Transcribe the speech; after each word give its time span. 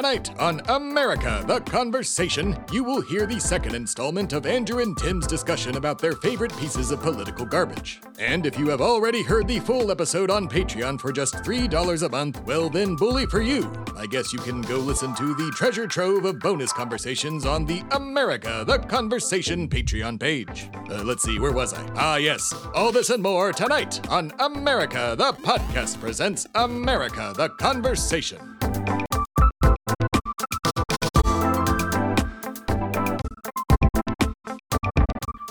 Tonight 0.00 0.30
on 0.40 0.62
America 0.70 1.44
the 1.46 1.60
Conversation, 1.60 2.56
you 2.72 2.82
will 2.82 3.02
hear 3.02 3.26
the 3.26 3.38
second 3.38 3.74
installment 3.74 4.32
of 4.32 4.46
Andrew 4.46 4.80
and 4.80 4.96
Tim's 4.96 5.26
discussion 5.26 5.76
about 5.76 5.98
their 5.98 6.14
favorite 6.14 6.56
pieces 6.56 6.90
of 6.90 7.02
political 7.02 7.44
garbage. 7.44 8.00
And 8.18 8.46
if 8.46 8.58
you 8.58 8.70
have 8.70 8.80
already 8.80 9.22
heard 9.22 9.46
the 9.46 9.60
full 9.60 9.90
episode 9.90 10.30
on 10.30 10.48
Patreon 10.48 10.98
for 10.98 11.12
just 11.12 11.34
$3 11.34 12.02
a 12.02 12.08
month, 12.08 12.42
well 12.46 12.70
then 12.70 12.96
bully 12.96 13.26
for 13.26 13.42
you. 13.42 13.70
I 13.94 14.06
guess 14.06 14.32
you 14.32 14.38
can 14.38 14.62
go 14.62 14.78
listen 14.78 15.14
to 15.16 15.34
the 15.34 15.50
treasure 15.54 15.86
trove 15.86 16.24
of 16.24 16.40
bonus 16.40 16.72
conversations 16.72 17.44
on 17.44 17.66
the 17.66 17.82
America 17.90 18.64
the 18.66 18.78
Conversation 18.78 19.68
Patreon 19.68 20.18
page. 20.18 20.70
Uh, 20.88 21.04
let's 21.04 21.24
see, 21.24 21.38
where 21.38 21.52
was 21.52 21.74
I? 21.74 21.86
Ah, 21.96 22.16
yes. 22.16 22.54
All 22.74 22.90
this 22.90 23.10
and 23.10 23.22
more 23.22 23.52
tonight 23.52 24.00
on 24.08 24.32
America 24.38 25.14
the 25.18 25.34
Podcast 25.34 26.00
presents 26.00 26.46
America 26.54 27.34
the 27.36 27.50
Conversation. 27.50 28.56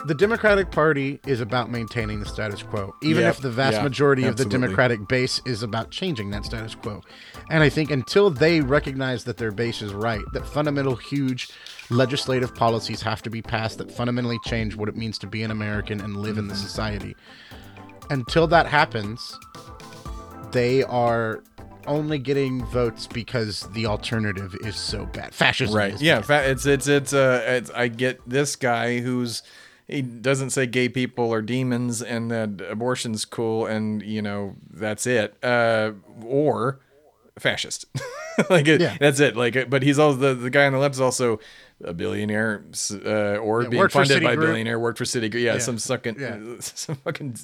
The 0.09 0.15
Democratic 0.15 0.71
Party 0.71 1.19
is 1.27 1.39
about 1.39 1.69
maintaining 1.69 2.19
the 2.19 2.25
status 2.25 2.63
quo, 2.63 2.95
even 3.03 3.21
Yep. 3.23 3.35
if 3.35 3.41
the 3.41 3.51
vast 3.51 3.75
Yeah, 3.77 3.83
majority 3.83 4.23
of 4.25 4.37
the 4.37 4.43
Democratic 4.45 5.07
base 5.07 5.39
is 5.45 5.61
about 5.61 5.91
changing 5.91 6.31
that 6.31 6.43
status 6.43 6.73
quo. 6.73 7.01
And 7.51 7.61
I 7.61 7.69
think 7.69 7.91
until 7.91 8.31
they 8.31 8.59
recognize 8.61 9.23
that 9.25 9.37
their 9.37 9.51
base 9.51 9.83
is 9.83 9.93
right, 9.93 10.23
that 10.33 10.47
fundamental, 10.47 10.95
huge 10.95 11.49
legislative 11.91 12.55
policies 12.55 13.03
have 13.03 13.21
to 13.21 13.29
be 13.29 13.43
passed 13.43 13.77
that 13.77 13.91
fundamentally 13.91 14.39
change 14.45 14.75
what 14.75 14.89
it 14.89 14.95
means 14.97 15.19
to 15.19 15.27
be 15.27 15.43
an 15.43 15.51
American 15.51 16.01
and 16.01 16.17
live 16.17 16.37
in 16.39 16.45
Mm-hmm. 16.45 16.49
the 16.49 16.55
society. 16.55 17.15
Until 18.09 18.47
that 18.47 18.65
happens, 18.65 19.37
they 20.51 20.81
are 20.85 21.43
only 21.85 22.17
getting 22.17 22.65
votes 22.65 23.05
because 23.05 23.61
the 23.73 23.85
alternative 23.85 24.55
is 24.65 24.75
so 24.75 25.05
bad. 25.07 25.33
Fascism 25.35 25.75
right 25.75 25.99
yeah 26.01 26.21
fa- 26.21 26.49
it's 26.49 26.65
it's 26.65 26.87
it's 26.87 27.13
uh 27.13 27.41
it's, 27.47 27.71
i 27.71 27.87
get 27.87 28.19
this 28.27 28.55
guy 28.55 28.99
who's 28.99 29.41
he 29.89 30.01
doesn't 30.01 30.51
say 30.51 30.65
gay 30.67 30.89
people 30.89 31.33
are 31.33 31.41
demons 31.41 32.01
and 32.01 32.29
that 32.31 32.61
abortion's 32.69 33.25
cool 33.25 33.65
and 33.65 34.01
you 34.03 34.21
know 34.21 34.55
that's 34.71 35.05
it. 35.07 35.35
Uh 35.43 35.91
or 36.23 36.79
fascist. 37.37 37.85
Like 38.49 38.69
it, 38.69 38.79
Yeah. 38.79 38.95
that's 38.97 39.19
it. 39.19 39.35
Like 39.35 39.69
but 39.69 39.83
he's 39.83 39.99
also 39.99 40.17
the, 40.17 40.33
the 40.33 40.49
guy 40.49 40.65
on 40.65 40.71
the 40.71 40.79
left 40.79 40.95
is 40.95 41.01
also 41.01 41.41
a 41.83 41.93
billionaire 41.93 42.63
uh, 43.05 43.35
or 43.35 43.65
being 43.67 43.89
funded 43.89 44.23
by 44.23 44.31
a 44.31 44.37
billionaire 44.37 44.79
worked 44.79 44.97
for 44.97 45.03
Citigroup. 45.03 45.41
Yeah, 45.41 45.53
Yeah. 45.55 45.57
some 45.57 45.77
sucking 45.77 46.17
Yeah. 46.17 46.37
some 46.61 46.95
fucking 46.95 47.35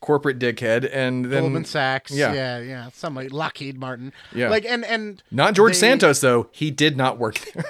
corporate 0.00 0.38
dickhead. 0.38 0.88
And 0.92 1.24
then 1.24 1.42
Goldman 1.42 1.64
Sachs, 1.64 2.12
yeah. 2.12 2.32
yeah, 2.32 2.58
yeah, 2.60 2.88
somebody, 2.92 3.28
Lockheed 3.30 3.78
Martin, 3.78 4.12
Yeah. 4.32 4.48
like 4.48 4.64
and 4.64 4.84
and 4.84 5.20
not 5.32 5.54
George 5.54 5.72
they- 5.72 5.78
Santos 5.80 6.20
though. 6.20 6.46
He 6.52 6.70
did 6.70 6.96
not 6.96 7.18
work 7.18 7.40
there 7.54 7.64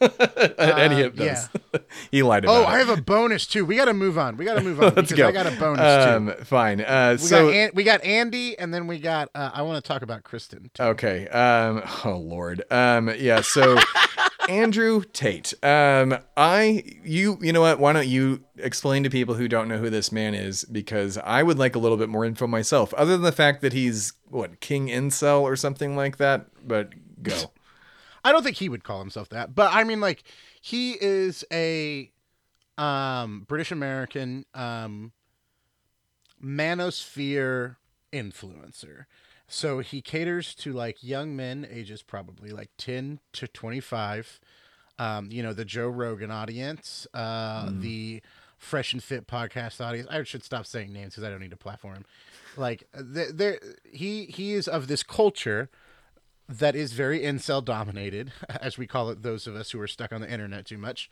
any 0.00 1.02
of 1.02 1.18
Uh, 1.20 1.24
those 1.24 1.48
he 2.10 2.22
lied 2.22 2.44
about 2.44 2.56
Oh, 2.56 2.62
it. 2.62 2.66
I 2.68 2.78
have 2.78 2.88
a 2.88 3.00
bonus 3.00 3.46
too. 3.46 3.64
We 3.64 3.76
got 3.76 3.86
to 3.86 3.94
move 3.94 4.18
on. 4.18 4.36
We 4.36 4.44
got 4.44 4.54
to 4.54 4.60
move 4.62 4.82
on 4.82 4.94
Let's 4.96 5.12
go. 5.12 5.28
I 5.28 5.32
got 5.32 5.46
a 5.46 5.50
bonus 5.58 6.06
um, 6.06 6.26
too. 6.36 6.44
Fine. 6.44 6.80
Uh, 6.80 7.10
We 7.12 7.18
so 7.26 7.46
got 7.46 7.54
An- 7.54 7.70
we 7.74 7.84
got 7.84 8.04
Andy, 8.04 8.58
and 8.58 8.72
then 8.72 8.86
we 8.86 8.98
got. 8.98 9.28
Uh, 9.34 9.50
I 9.52 9.62
want 9.62 9.82
to 9.82 9.86
talk 9.88 10.02
about 10.02 10.22
Kyrsten. 10.24 10.72
Too. 10.72 10.82
okay. 10.82 11.28
Um, 11.28 11.82
oh 12.04 12.16
Lord. 12.18 12.62
Um, 12.70 13.10
yeah. 13.18 13.40
So 13.40 13.78
Andrew 14.48 15.02
Tate. 15.12 15.54
Um, 15.62 16.18
I 16.36 16.84
you 17.04 17.38
you 17.40 17.52
know 17.52 17.60
what? 17.62 17.78
Why 17.78 17.92
don't 17.92 18.08
you 18.08 18.44
explain 18.58 19.02
to 19.04 19.10
people 19.10 19.34
who 19.34 19.48
don't 19.48 19.68
know 19.68 19.78
who 19.78 19.90
this 19.90 20.12
man 20.12 20.34
is? 20.34 20.64
Because 20.64 21.18
I 21.18 21.42
would 21.42 21.58
like 21.58 21.74
a 21.74 21.78
little 21.78 21.96
bit 21.96 22.08
more 22.08 22.24
info 22.24 22.46
myself, 22.46 22.92
other 22.94 23.12
than 23.12 23.22
the 23.22 23.32
fact 23.32 23.62
that 23.62 23.72
he's 23.72 24.12
what 24.28 24.60
King 24.60 24.88
Incel 24.88 25.40
or 25.42 25.56
something 25.56 25.96
like 25.96 26.18
that. 26.18 26.46
But 26.66 26.90
go. 27.22 27.50
I 28.24 28.32
don't 28.32 28.42
think 28.42 28.56
he 28.56 28.68
would 28.68 28.84
call 28.84 29.00
himself 29.00 29.28
that, 29.28 29.54
but 29.54 29.72
I 29.72 29.84
mean, 29.84 30.00
like, 30.00 30.24
he 30.60 30.92
is 30.92 31.44
a 31.52 32.10
um, 32.78 33.44
British 33.46 33.70
American 33.70 34.46
um, 34.54 35.12
manosphere 36.42 37.76
influencer. 38.12 39.04
So 39.46 39.80
he 39.80 40.00
caters 40.00 40.54
to 40.56 40.72
like 40.72 41.02
young 41.02 41.36
men, 41.36 41.66
ages 41.70 42.02
probably 42.02 42.50
like 42.50 42.70
ten 42.78 43.20
to 43.34 43.46
twenty 43.46 43.80
five. 43.80 44.40
Um, 44.98 45.28
you 45.30 45.42
know, 45.42 45.52
the 45.52 45.64
Joe 45.64 45.88
Rogan 45.88 46.30
audience, 46.30 47.06
uh, 47.12 47.68
the 47.70 48.22
Fresh 48.56 48.94
and 48.94 49.02
Fit 49.02 49.26
podcast 49.26 49.84
audience. 49.84 50.08
I 50.10 50.22
should 50.22 50.44
stop 50.44 50.66
saying 50.66 50.92
names 50.92 51.14
because 51.14 51.24
I 51.24 51.30
don't 51.30 51.40
need 51.40 51.50
to 51.50 51.56
platform. 51.56 52.04
Like, 52.56 52.88
there, 52.94 53.32
there, 53.32 53.58
he 53.84 54.26
he 54.26 54.54
is 54.54 54.66
of 54.66 54.86
this 54.86 55.02
culture 55.02 55.68
that 56.48 56.76
is 56.76 56.92
very 56.92 57.20
incel 57.20 57.64
dominated, 57.64 58.32
as 58.60 58.78
we 58.78 58.86
call 58.86 59.10
it, 59.10 59.22
those 59.22 59.46
of 59.46 59.56
us 59.56 59.70
who 59.70 59.80
are 59.80 59.86
stuck 59.86 60.12
on 60.12 60.20
the 60.20 60.30
internet 60.30 60.66
too 60.66 60.78
much. 60.78 61.10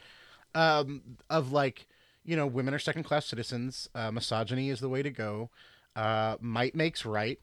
Um, 0.55 1.03
of 1.31 1.53
like, 1.53 1.87
you 2.25 2.37
know, 2.37 2.47
women 2.47 2.75
are 2.75 2.79
second 2.79 3.05
class 3.05 3.27
citizens. 3.27 3.89
Uh, 3.95 4.11
misogyny 4.11 4.69
is 4.69 4.81
the 4.81 4.89
way 4.89 5.03
to 5.03 5.11
go. 5.11 5.51
Uh, 5.97 6.37
might 6.41 6.75
makes 6.75 7.05
right. 7.05 7.41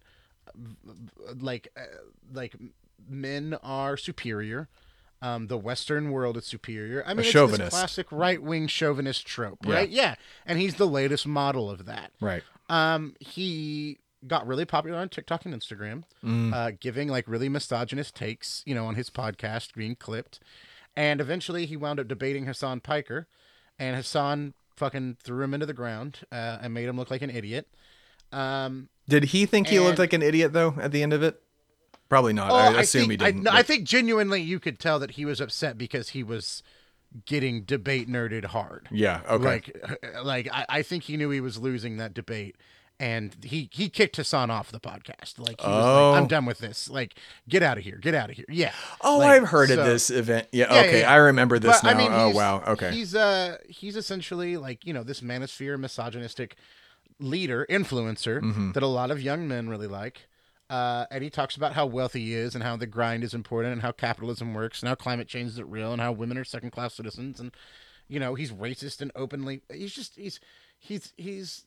Like, 1.39 1.69
uh, 1.75 1.81
like 2.31 2.55
men 3.07 3.57
are 3.63 3.97
superior. 3.97 4.69
Um, 5.21 5.47
the 5.47 5.57
Western 5.57 6.11
world 6.11 6.37
is 6.37 6.45
superior. 6.45 7.03
I 7.05 7.09
mean, 7.09 7.19
it's 7.19 7.27
this 7.27 7.33
chauvinist. 7.33 7.71
classic 7.71 8.07
right 8.09 8.41
wing 8.41 8.67
chauvinist 8.67 9.25
trope, 9.25 9.59
right? 9.65 9.89
Yeah, 9.89 10.15
and 10.45 10.57
he's 10.57 10.75
the 10.75 10.87
latest 10.87 11.27
model 11.27 11.69
of 11.69 11.85
that. 11.85 12.11
Right. 12.21 12.41
Um, 12.69 13.15
he 13.19 13.97
got 14.27 14.45
really 14.45 14.65
popular 14.65 14.99
on 14.99 15.09
TikTok 15.09 15.45
and 15.45 15.53
Instagram, 15.53 16.03
uh, 16.53 16.71
giving 16.79 17.07
like 17.07 17.27
really 17.27 17.49
misogynist 17.49 18.15
takes, 18.15 18.63
you 18.65 18.75
know, 18.75 18.85
on 18.85 18.95
his 18.95 19.09
podcast 19.09 19.73
being 19.75 19.95
clipped. 19.95 20.39
And 20.95 21.21
eventually 21.21 21.65
he 21.65 21.77
wound 21.77 21.99
up 21.99 22.07
debating 22.07 22.45
Hassan 22.45 22.81
Piker, 22.81 23.27
and 23.77 23.95
Hassan 23.95 24.53
fucking 24.75 25.17
threw 25.21 25.43
him 25.43 25.53
into 25.53 25.65
the 25.65 25.73
ground 25.73 26.19
uh, 26.31 26.57
and 26.61 26.73
made 26.73 26.87
him 26.87 26.97
look 26.97 27.11
like 27.11 27.21
an 27.21 27.29
idiot. 27.29 27.67
Um, 28.31 28.89
Did 29.07 29.25
he 29.25 29.45
think 29.45 29.67
he 29.67 29.79
looked 29.79 29.99
like 29.99 30.13
an 30.13 30.21
idiot 30.21 30.53
though 30.53 30.75
at 30.79 30.91
the 30.91 31.03
end 31.03 31.13
of 31.13 31.23
it? 31.23 31.41
Probably 32.09 32.33
not. 32.33 32.51
oh, 32.51 32.55
I 32.55 32.81
assume 32.81 33.01
think, 33.01 33.11
he 33.11 33.17
didn't. 33.17 33.47
I, 33.47 33.51
no, 33.51 33.57
I 33.57 33.61
think 33.61 33.83
genuinely 33.83 34.41
you 34.41 34.59
could 34.59 34.79
tell 34.79 34.99
that 34.99 35.11
he 35.11 35.25
was 35.25 35.39
upset 35.39 35.77
because 35.77 36.09
he 36.09 36.23
was 36.23 36.63
getting 37.25 37.63
debate 37.63 38.09
nerded 38.09 38.45
hard. 38.45 38.87
yeah. 38.91 39.21
Okay. 39.29 39.43
Like, 39.43 39.97
like 40.23 40.49
I, 40.51 40.65
I 40.69 40.81
think 40.81 41.03
he 41.03 41.17
knew 41.17 41.29
he 41.29 41.41
was 41.41 41.57
losing 41.57 41.97
that 41.97 42.13
debate, 42.13 42.55
and 42.99 43.35
he 43.43 43.69
he 43.71 43.89
kicked 43.89 44.17
Hassan 44.17 44.49
off 44.51 44.71
the 44.71 44.79
podcast. 44.79 45.39
Like, 45.39 45.61
he 45.61 45.67
was 45.67 45.85
Oh. 45.85 46.11
like, 46.11 46.21
"I'm 46.21 46.27
done 46.27 46.45
with 46.45 46.59
this. 46.59 46.89
Like, 46.89 47.15
get 47.47 47.63
out 47.63 47.77
of 47.77 47.83
here. 47.83 47.97
Get 47.97 48.13
out 48.13 48.29
of 48.29 48.35
here." 48.35 48.45
Yeah. 48.49 48.71
oh, 49.01 49.19
Like, 49.19 49.41
I've 49.41 49.47
heard 49.49 49.69
so- 49.69 49.79
of 49.79 49.85
this 49.85 50.09
event. 50.09 50.47
Yeah. 50.51 50.73
Yeah, 50.73 50.79
okay. 50.81 50.91
yeah, 50.91 50.99
yeah. 50.99 51.11
I 51.13 51.15
remember 51.15 51.59
this 51.59 51.79
But, 51.81 51.97
now. 51.97 52.07
oh 52.25 52.29
wow. 52.31 52.63
Okay. 52.67 52.91
He's 52.91 53.15
uh 53.15 53.57
he's 53.67 53.95
essentially 53.95 54.57
like 54.57 54.85
you 54.85 54.93
know 54.93 55.03
this 55.03 55.21
manosphere 55.21 55.79
misogynistic 55.79 56.55
leader 57.19 57.65
influencer 57.69 58.41
Mm-hmm. 58.41 58.71
that 58.73 58.83
a 58.83 58.87
lot 58.87 59.11
of 59.11 59.21
young 59.21 59.47
men 59.47 59.69
really 59.69 59.87
like. 59.87 60.27
Uh, 60.69 61.05
and 61.09 61.23
he 61.23 61.31
talks 61.31 61.55
about 61.55 61.73
how 61.73 61.83
wealthy 61.85 62.19
he 62.25 62.33
is 62.35 62.53
and 62.53 62.63
how 62.63 62.77
the 62.77 62.85
grind 62.85 63.23
is 63.23 63.33
important 63.33 63.73
and 63.73 63.81
how 63.81 63.91
capitalism 63.91 64.53
works 64.53 64.81
and 64.81 64.87
how 64.87 64.93
climate 64.93 65.27
change 65.27 65.49
isn't 65.49 65.67
real 65.67 65.91
and 65.91 65.99
how 65.99 66.11
women 66.11 66.37
are 66.37 66.43
second 66.43 66.69
class 66.69 66.93
citizens 66.93 67.39
and 67.39 67.51
you 68.07 68.19
know 68.19 68.35
he's 68.35 68.51
racist 68.51 69.01
and 69.01 69.11
openly 69.15 69.61
he's 69.73 69.91
just 69.95 70.15
he's 70.15 70.39
he's 70.77 71.11
he's 71.17 71.65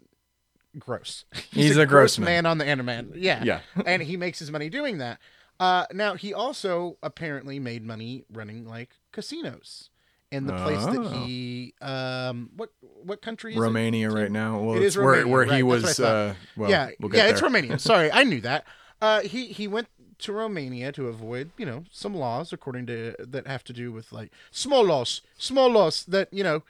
gross 0.78 1.24
He's 1.50 1.76
a 1.76 1.86
gross 1.86 2.18
man. 2.18 2.26
man 2.26 2.46
on 2.46 2.58
the 2.58 2.66
internet 2.66 3.14
yeah 3.16 3.42
Yeah. 3.44 3.60
and 3.86 4.02
he 4.02 4.16
makes 4.16 4.38
his 4.38 4.50
money 4.50 4.68
doing 4.70 4.98
that 4.98 5.18
uh, 5.60 5.86
now 5.92 6.14
he 6.14 6.32
also 6.34 6.96
apparently 7.02 7.58
made 7.60 7.84
money 7.84 8.24
running 8.32 8.66
like 8.66 8.90
casinos 9.12 9.90
in 10.32 10.46
the 10.46 10.54
place 10.54 10.84
that 10.86 10.96
Oh. 10.98 11.08
he 11.24 11.74
um 11.82 12.50
what 12.56 12.70
what 13.04 13.20
country 13.22 13.52
is 13.52 13.58
it? 13.58 13.60
Romania 13.60 14.10
right 14.10 14.30
now. 14.30 14.58
Well, 14.60 14.82
it's 14.82 14.96
where 14.96 15.06
Romania, 15.06 15.28
where 15.32 15.44
he 15.44 15.62
right, 15.62 15.80
that's 15.82 15.98
was. 15.98 16.00
Uh, 16.00 16.34
well, 16.56 16.70
yeah, 16.70 16.88
we'll 16.98 17.14
yeah, 17.14 17.24
there. 17.24 17.32
it's 17.32 17.42
Romania. 17.42 17.78
Sorry, 17.90 18.10
I 18.10 18.24
knew 18.24 18.40
that. 18.40 18.64
Uh, 19.02 19.20
he 19.20 19.48
he 19.48 19.68
went 19.68 19.88
to 20.20 20.32
Romania 20.32 20.90
to 20.92 21.08
avoid, 21.08 21.50
you 21.58 21.66
know, 21.66 21.84
some 21.90 22.14
laws 22.14 22.50
according 22.52 22.86
to 22.86 23.14
that 23.18 23.46
have 23.46 23.62
to 23.64 23.72
do 23.74 23.92
with 23.92 24.10
like 24.10 24.32
small 24.50 24.84
laws, 24.84 25.20
small 25.36 25.68
laws 25.70 26.04
that 26.06 26.32
you 26.32 26.42
know, 26.42 26.62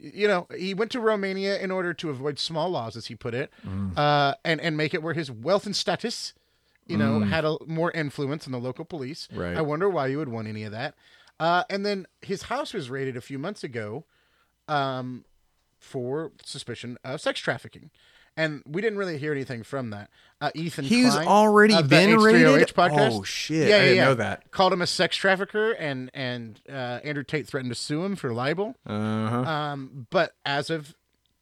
you 0.00 0.26
know, 0.26 0.46
he 0.56 0.72
went 0.74 0.90
to 0.92 1.00
Romania 1.00 1.58
in 1.60 1.70
order 1.70 1.92
to 1.94 2.10
avoid 2.10 2.38
small 2.38 2.70
laws, 2.70 2.96
as 2.96 3.06
he 3.06 3.14
put 3.14 3.34
it, 3.34 3.50
Mm. 3.66 3.96
uh, 3.98 4.34
and 4.44 4.60
and 4.60 4.76
make 4.76 4.94
it 4.94 5.02
where 5.02 5.14
his 5.14 5.30
wealth 5.30 5.66
and 5.66 5.76
status, 5.76 6.32
you 6.86 6.96
know, 6.96 7.20
had 7.20 7.44
a 7.44 7.56
more 7.66 7.90
influence 7.92 8.46
on 8.46 8.52
the 8.52 8.58
local 8.58 8.84
police. 8.84 9.28
Mm. 9.32 9.38
Right. 9.38 9.56
I 9.56 9.60
wonder 9.60 9.88
why 9.88 10.06
you 10.08 10.18
would 10.18 10.28
want 10.30 10.48
any 10.48 10.64
of 10.64 10.72
that. 10.72 10.94
Uh, 11.38 11.64
and 11.70 11.84
then 11.86 12.06
his 12.22 12.42
house 12.44 12.72
was 12.74 12.90
raided 12.90 13.16
a 13.16 13.20
few 13.20 13.38
months 13.38 13.62
ago, 13.64 14.04
um, 14.68 15.24
for 15.78 16.32
suspicion 16.44 16.98
of 17.04 17.20
sex 17.20 17.40
trafficking. 17.40 17.90
And 18.40 18.62
we 18.66 18.80
didn't 18.80 18.98
really 18.98 19.18
hear 19.18 19.32
anything 19.32 19.62
from 19.62 19.90
that. 19.90 20.08
Uh, 20.40 20.50
Ethan 20.54 20.86
He's 20.86 21.12
Klein 21.12 21.26
already 21.28 21.74
the 21.74 21.82
been 21.82 22.10
H3OH 22.10 22.24
raided? 22.24 22.68
podcast. 22.74 23.10
Oh, 23.12 23.22
shit. 23.22 23.72
I 23.72 23.78
didn't 23.80 23.96
know 24.04 24.14
that. 24.14 24.50
Called 24.50 24.72
him 24.72 24.80
a 24.80 24.86
sex 24.86 25.16
trafficker, 25.16 25.72
and 25.72 26.10
and 26.14 26.60
uh, 26.68 27.00
Andrew 27.04 27.22
Tate 27.24 27.46
threatened 27.46 27.70
to 27.70 27.78
sue 27.78 28.02
him 28.04 28.16
for 28.16 28.32
libel. 28.32 28.76
Uh 28.86 29.28
huh. 29.28 29.40
Um, 29.42 30.06
but 30.10 30.32
as 30.46 30.70
of 30.70 30.94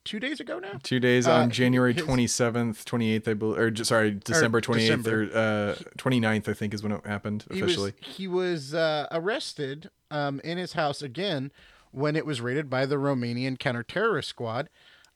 two 0.04 0.18
days 0.18 0.40
ago 0.40 0.58
now. 0.58 0.80
Two 0.82 0.98
days 0.98 1.28
Uh, 1.28 1.32
on 1.34 1.50
January 1.50 1.92
27th, 1.94 2.82
28th, 2.84 3.28
I 3.28 3.34
believe, 3.34 3.58
or 3.58 3.84
sorry, 3.84 4.12
December 4.12 4.60
28th 4.62 5.06
or 5.06 5.24
uh, 5.36 5.74
29th, 5.98 6.48
I 6.48 6.54
think 6.54 6.72
is 6.72 6.82
when 6.82 6.92
it 6.92 7.06
happened 7.06 7.44
He 7.52 7.60
officially. 7.60 7.92
was 8.00 8.16
he 8.16 8.26
was 8.26 8.74
uh, 8.74 9.06
arrested 9.12 9.90
um, 10.10 10.40
in 10.42 10.56
his 10.58 10.72
house 10.72 11.02
again 11.02 11.52
when 11.92 12.16
it 12.16 12.24
was 12.26 12.40
raided 12.40 12.68
by 12.70 12.86
the 12.86 12.96
Romanian 12.96 13.58
counterterrorist 13.58 14.24
squad. 14.24 14.68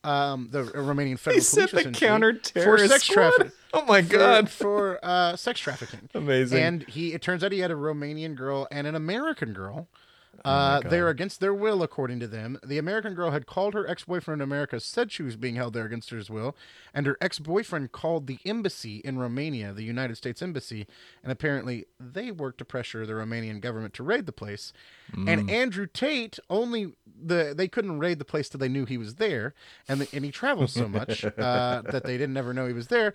Um, 0.05 0.49
the 0.51 0.65
Romanian 0.65 1.19
federal 1.19 1.41
He 1.43 1.49
police 1.49 1.71
the 1.71 1.93
counter-terrorist 1.93 2.85
for 2.85 2.89
sex 2.89 3.07
trafficking. 3.07 3.53
Oh 3.73 3.85
my 3.85 4.03
for, 4.03 4.17
God. 4.17 4.51
for 4.51 4.99
uh, 5.03 5.37
sex 5.37 5.61
trafficking. 5.61 6.09
Amazing. 6.15 6.59
And 6.59 6.83
he 6.89 7.13
it 7.15 7.23
turns 7.23 7.45
out 7.45 7.53
he 7.53 7.61
had 7.61 7.71
a 7.71 7.75
Romanian 7.77 8.35
girl 8.35 8.67
and 8.71 8.87
an 8.87 8.95
American 8.95 9.53
girl. 9.53 9.87
Oh 10.45 10.51
Uh, 10.51 10.81
they're 10.81 11.09
against 11.09 11.41
their 11.41 11.55
will, 11.55 11.83
according 11.83 12.21
to 12.21 12.27
them. 12.27 12.59
The 12.65 12.79
American 12.79 13.15
girl 13.15 13.31
had 13.31 13.47
called 13.47 13.75
her 13.75 13.89
ex 13.89 14.05
boyfriend 14.05 14.41
in 14.41 14.49
America, 14.49 14.81
said 14.81 15.13
she 15.13 15.23
was 15.23 15.37
being 15.37 15.57
held 15.57 15.75
there 15.75 15.85
against 15.85 16.11
her 16.11 16.21
will, 16.31 16.57
and 16.95 17.07
her 17.07 17.17
ex 17.21 17.39
boyfriend 17.39 17.93
called 17.93 18.27
the 18.27 18.39
embassy 18.45 18.97
in 19.05 19.19
Romania, 19.19 19.73
the 19.73 19.85
United 19.85 20.17
States 20.17 20.43
Embassy, 20.43 20.87
and 21.23 21.31
apparently 21.31 21.87
they 22.01 22.31
worked 22.31 22.59
to 22.59 22.65
pressure 22.65 23.07
the 23.07 23.13
Romanian 23.13 23.61
government 23.61 23.95
to 23.95 24.03
raid 24.03 24.27
the 24.27 24.33
place. 24.33 24.73
And 25.29 25.51
Andrew 25.51 25.87
Tate 25.87 26.39
only 26.49 26.95
the 27.07 27.53
they 27.57 27.69
couldn't 27.69 27.99
raid 27.99 28.19
the 28.19 28.25
place 28.25 28.49
till 28.49 28.59
they 28.59 28.69
knew 28.69 28.87
he 28.87 28.99
was 28.99 29.17
there, 29.17 29.55
and 29.89 30.01
the, 30.01 30.09
and 30.15 30.25
he 30.25 30.31
travels 30.31 30.73
so 30.73 30.89
much 30.89 31.25
uh, 31.25 31.83
that 31.83 32.05
they 32.05 32.17
didn't 32.17 32.37
ever 32.37 32.53
know 32.55 32.67
he 32.67 32.73
was 32.73 32.89
there. 32.89 33.15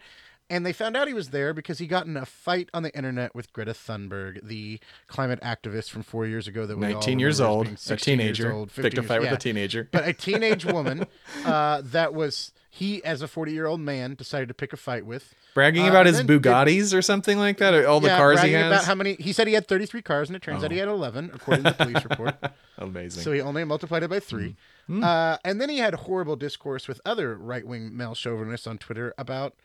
And 0.50 0.66
they 0.66 0.72
found 0.72 0.96
out 0.96 1.08
he 1.10 1.14
was 1.14 1.32
there 1.32 1.54
because 1.54 1.80
he 1.80 1.88
got 1.88 2.06
in 2.06 2.16
a 2.16 2.26
fight 2.26 2.70
on 2.74 2.82
the 2.84 2.96
internet 2.96 3.36
with 3.36 3.52
Greta 3.52 3.74
Thunberg, 3.74 4.42
the 4.44 4.80
climate 5.08 5.42
activist 5.42 5.90
from 5.90 6.04
four 6.04 6.26
years 6.26 6.48
ago 6.48 6.66
that 6.66 6.78
we 6.78 6.86
all 6.86 6.94
19 6.94 7.20
years 7.20 7.42
old, 7.42 7.68
a 7.68 7.78
16 7.78 8.20
years 8.20 8.38
teenager, 8.38 8.54
old, 8.54 8.74
picked 8.74 8.98
a 8.98 9.04
fight 9.04 9.16
years- 9.16 9.22
with 9.24 9.32
yeah. 9.32 9.36
a 9.36 9.40
teenager. 9.40 9.90
But 9.92 10.08
a 10.08 10.14
teenage 10.14 10.64
woman 10.74 11.06
uh, 11.46 11.82
that 11.84 12.14
was 12.14 12.54
he, 12.70 13.04
as 13.04 13.22
a 13.22 13.28
40 13.28 13.52
year 13.52 13.66
old 13.66 13.82
man, 13.82 14.16
decided 14.16 14.48
to 14.48 14.54
pick 14.54 14.72
a 14.72 14.78
fight 14.78 15.06
with. 15.06 15.34
Bragging 15.54 15.86
Uh, 15.86 15.90
about 15.90 16.06
his 16.06 16.18
then 16.18 16.28
did- 16.28 16.42
Bugattis 16.44 16.94
or 16.98 17.02
something 17.02 17.38
like 17.38 17.58
that, 17.58 17.74
or 17.74 17.86
all 17.86 18.00
the 18.00 18.08
yeah, 18.08 18.18
cars 18.18 18.42
he 18.42 18.54
has. 18.54 18.64
Oh. 18.64 18.68
about 18.68 18.86
how 18.86 18.96
many. 18.96 19.16
He 19.16 19.34
said 19.34 19.48
he 19.48 19.54
had 19.54 19.68
33 19.68 20.02
cars, 20.02 20.30
and 20.30 20.36
it 20.38 20.42
turns 20.42 20.64
out 20.64 20.72
he 20.72 20.78
had 20.78 20.88
11, 20.88 21.32
according 21.34 21.64
to 21.66 21.72
the 21.72 21.84
police 21.84 22.04
report. 22.06 22.36
Amazing. 22.78 23.24
So 23.24 23.34
he 23.34 23.42
only 23.42 23.64
multiplied 23.66 24.04
it 24.04 24.10
by 24.10 24.20
three. 24.22 24.56
Hmm. 24.86 25.04
Uh, 25.04 25.38
and 25.44 25.60
then 25.60 25.68
he 25.68 25.80
had 25.80 25.94
horrible 25.96 26.36
discourse 26.38 26.88
with 26.88 27.02
other 27.06 27.36
right 27.36 27.66
wing 27.68 27.98
male 27.98 28.14
chauvinists 28.16 28.68
on 28.68 28.78
Twitter 28.78 29.14
about 29.18 29.56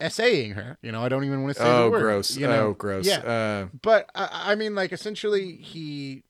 essaying 0.00 0.52
her. 0.52 0.78
You 0.82 0.92
know, 0.92 1.02
I 1.02 1.08
don't 1.08 1.24
even 1.24 1.42
want 1.42 1.56
to 1.56 1.62
say 1.62 1.68
oh, 1.68 1.84
the 1.84 1.90
word. 1.90 2.00
gross. 2.00 2.36
You 2.36 2.46
know? 2.46 2.66
oh, 2.68 2.72
gross. 2.74 3.06
Yeah. 3.06 3.18
Uh, 3.18 3.66
But 3.82 4.10
I, 4.14 4.52
I 4.52 4.54
mean, 4.54 4.74
like, 4.74 4.92
essentially, 4.92 5.56
he 5.56 6.22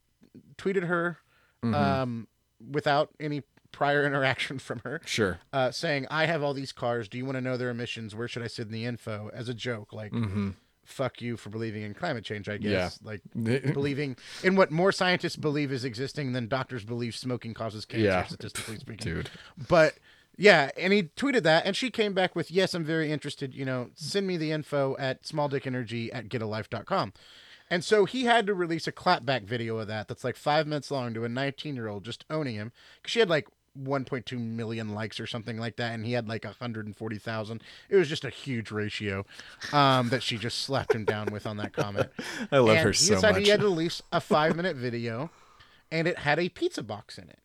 tweeted 0.59 0.85
her 0.85 1.19
Mm-hmm. 1.65 1.75
um, 1.75 2.29
without 2.71 3.11
any 3.19 3.43
prior 3.73 4.05
interaction 4.07 4.59
from 4.59 4.81
her. 4.85 5.01
sure. 5.05 5.39
Uh, 5.53 5.71
saying, 5.71 6.07
I 6.11 6.27
have 6.27 6.43
all 6.43 6.55
these 6.55 6.71
cars. 6.71 7.09
Do 7.09 7.19
you 7.19 7.25
want 7.25 7.37
to 7.37 7.41
know 7.41 7.57
their 7.57 7.71
emissions? 7.71 8.15
Where 8.15 8.29
should 8.29 8.43
I 8.43 8.47
send 8.47 8.71
the 8.71 8.85
info? 8.85 9.31
As 9.35 9.49
a 9.49 9.55
joke, 9.55 9.93
like, 9.93 10.13
fuck 10.85 11.21
you 11.21 11.37
for 11.37 11.49
believing 11.51 11.83
in 11.83 11.95
climate 11.95 12.25
change, 12.25 12.49
I 12.49 12.59
guess. 12.59 13.01
Like, 13.03 13.23
believing 13.35 14.17
in 14.45 14.55
what 14.55 14.71
more 14.71 14.93
scientists 14.93 15.37
believe 15.37 15.73
is 15.73 15.85
existing 15.85 16.33
than 16.35 16.47
doctors 16.47 16.85
believe 16.85 17.17
smoking 17.17 17.55
causes 17.55 17.85
cancer, 17.85 18.05
Yeah. 18.05 18.25
statistically 18.27 18.77
speaking. 18.77 19.15
Dude. 19.15 19.31
But 19.69 19.95
yeah, 20.37 20.71
and 20.77 20.93
he 20.93 21.05
tweeted 21.05 21.43
that, 21.45 21.65
and 21.67 21.77
she 21.77 21.91
came 21.91 22.13
back 22.13 22.37
with, 22.37 22.51
Yes, 22.51 22.75
I'm 22.75 22.85
very 22.85 23.11
interested. 23.11 23.55
You 23.55 23.65
know, 23.65 23.91
send 23.95 24.27
me 24.27 24.37
the 24.37 24.53
info 24.53 24.97
at 24.99 25.23
smalldickenergy 25.23 26.11
at 26.13 26.29
getalife.com. 26.29 27.13
And 27.69 27.83
so 27.83 28.05
he 28.05 28.25
had 28.25 28.47
to 28.47 28.55
release 28.55 28.87
a 28.87 28.93
clapback 28.93 29.43
video 29.43 29.79
of 29.79 29.89
that 29.89 30.07
that's 30.07 30.23
like 30.23 30.37
five 30.37 30.67
minutes 30.67 30.91
long 30.91 31.15
to 31.15 31.25
a 31.25 31.29
19 31.29 31.75
year 31.75 31.89
old 31.89 32.05
just 32.05 32.25
owning 32.31 32.55
him. 32.55 32.71
Because 33.03 33.11
she 33.11 33.19
had 33.19 33.29
like 33.29 33.49
1.2 33.83 34.39
million 34.39 34.95
likes 34.95 35.19
or 35.21 35.27
something 35.27 35.59
like 35.59 35.77
that, 35.77 35.93
and 35.93 36.05
he 36.05 36.13
had 36.13 36.29
like 36.29 36.45
140,000. 36.45 37.63
It 37.89 37.97
was 37.97 38.09
just 38.09 38.25
a 38.25 38.31
huge 38.31 38.71
ratio 38.71 39.25
um, 39.73 40.09
that 40.11 40.23
she 40.23 40.39
just 40.39 40.61
slapped 40.61 40.95
him 40.95 41.05
down 41.05 41.29
with 41.33 41.47
on 41.47 41.57
that 41.59 41.73
comment. 41.73 42.09
I 42.53 42.59
love 42.59 42.77
And 42.77 42.79
her 42.81 42.91
he 42.91 42.97
so 42.97 43.21
much. 43.21 43.39
He 43.39 43.49
had 43.49 43.61
to 43.61 43.67
release 43.67 44.03
a 44.13 44.21
five 44.21 44.57
minute 44.57 44.77
video, 44.77 45.31
and 45.91 46.07
it 46.07 46.19
had 46.19 46.39
a 46.39 46.49
pizza 46.49 46.83
box 46.83 47.19
in 47.19 47.29
it. 47.29 47.39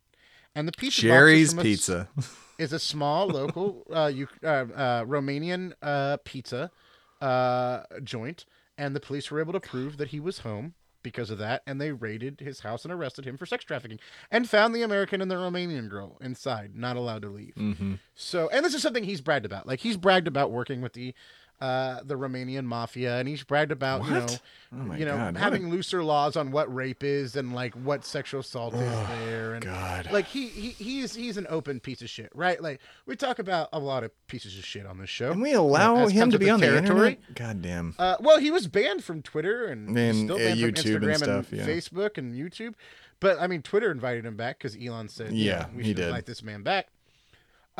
And 0.53 0.67
the 0.67 0.73
pizza 0.73 1.01
Jerry's 1.01 1.53
box 1.53 1.65
is 1.65 1.85
from 1.85 1.95
a 1.95 2.03
Pizza. 2.03 2.09
is 2.61 2.71
a 2.71 2.79
small 2.79 3.27
local 3.39 3.83
uh, 3.93 4.11
you, 4.13 4.27
uh, 4.43 4.47
uh, 4.47 5.05
Romanian 5.05 5.73
uh, 5.81 6.17
pizza 6.23 6.71
uh, 7.19 7.83
joint, 8.03 8.45
and 8.77 8.95
the 8.95 8.99
police 8.99 9.29
were 9.31 9.39
able 9.39 9.53
to 9.53 9.59
prove 9.59 9.97
that 9.97 10.09
he 10.09 10.19
was 10.19 10.39
home 10.39 10.75
because 11.03 11.31
of 11.31 11.39
that, 11.39 11.63
and 11.65 11.81
they 11.81 11.91
raided 11.91 12.39
his 12.39 12.59
house 12.59 12.85
and 12.85 12.93
arrested 12.93 13.25
him 13.25 13.35
for 13.35 13.47
sex 13.47 13.63
trafficking, 13.63 13.99
and 14.29 14.47
found 14.47 14.75
the 14.75 14.83
American 14.83 15.19
and 15.19 15.31
the 15.31 15.35
Romanian 15.35 15.89
girl 15.89 16.17
inside, 16.21 16.75
not 16.75 16.95
allowed 16.95 17.23
to 17.23 17.29
leave. 17.29 17.55
Mm-hmm. 17.55 17.95
So, 18.13 18.49
and 18.49 18.63
this 18.63 18.75
is 18.75 18.83
something 18.83 19.03
he's 19.03 19.21
bragged 19.21 19.45
about. 19.45 19.67
Like 19.67 19.79
he's 19.79 19.97
bragged 19.97 20.27
about 20.27 20.51
working 20.51 20.81
with 20.81 20.93
the 20.93 21.15
uh, 21.61 22.01
the 22.03 22.15
Romanian 22.15 22.65
mafia, 22.65 23.17
and 23.17 23.27
he's 23.27 23.43
bragged 23.43 23.71
about 23.71 24.03
you 24.05 24.11
know, 24.11 24.27
Oh 24.73 24.93
you 24.95 25.05
know, 25.05 25.15
God, 25.17 25.33
what 25.33 25.43
having 25.43 25.69
looser 25.69 26.03
laws 26.03 26.35
on 26.35 26.51
what 26.51 26.73
rape 26.73 27.03
is 27.03 27.35
and 27.35 27.53
like 27.53 27.73
what 27.75 28.03
sexual 28.05 28.39
assault 28.39 28.73
is 28.73 29.07
there, 29.19 29.53
and 29.53 29.65
God. 29.65 30.09
like 30.11 30.25
he, 30.25 30.47
he 30.47 30.69
he's 30.71 31.13
he's 31.13 31.37
an 31.37 31.45
open 31.49 31.79
piece 31.79 32.01
of 32.01 32.09
shit, 32.09 32.31
right? 32.33 32.61
Like 32.61 32.79
we 33.05 33.15
talk 33.15 33.37
about 33.39 33.69
a 33.73 33.79
lot 33.79 34.03
of 34.03 34.11
pieces 34.27 34.57
of 34.57 34.65
shit 34.65 34.85
on 34.85 34.97
this 34.97 35.09
show. 35.09 35.33
Can 35.33 35.41
we 35.41 35.49
you 35.49 35.55
know, 35.55 35.65
allow 35.65 36.07
him 36.07 36.31
to 36.31 36.39
be 36.39 36.49
on 36.49 36.61
the 36.61 36.67
territory. 36.67 37.09
internet? 37.09 37.35
God 37.35 37.61
damn. 37.61 37.95
Uh, 37.99 38.15
well, 38.21 38.39
he 38.39 38.49
was 38.49 38.67
banned 38.67 39.03
from 39.03 39.21
Twitter 39.21 39.65
and, 39.65 39.89
he's 39.89 39.97
And, 39.97 40.29
still 40.29 40.35
uh, 40.37 40.39
banned 40.39 40.59
from 40.59 40.69
YouTube 40.69 40.95
and 40.95 41.03
Instagram 41.03 41.17
stuff, 41.17 41.53
yeah. 41.53 41.65
Facebook 41.67 42.17
and 42.17 42.33
YouTube. 42.33 42.73
But 43.19 43.39
I 43.39 43.47
mean, 43.47 43.61
Twitter 43.61 43.91
invited 43.91 44.25
him 44.25 44.35
back 44.35 44.57
because 44.57 44.75
Elon 44.75 45.09
said, 45.09 45.33
Yeah, 45.33 45.51
"Yeah, 45.53 45.65
we 45.75 45.83
he 45.83 45.89
should 45.89 45.99
invite 45.99 46.25
this 46.25 46.41
man 46.41 46.63
back." 46.63 46.87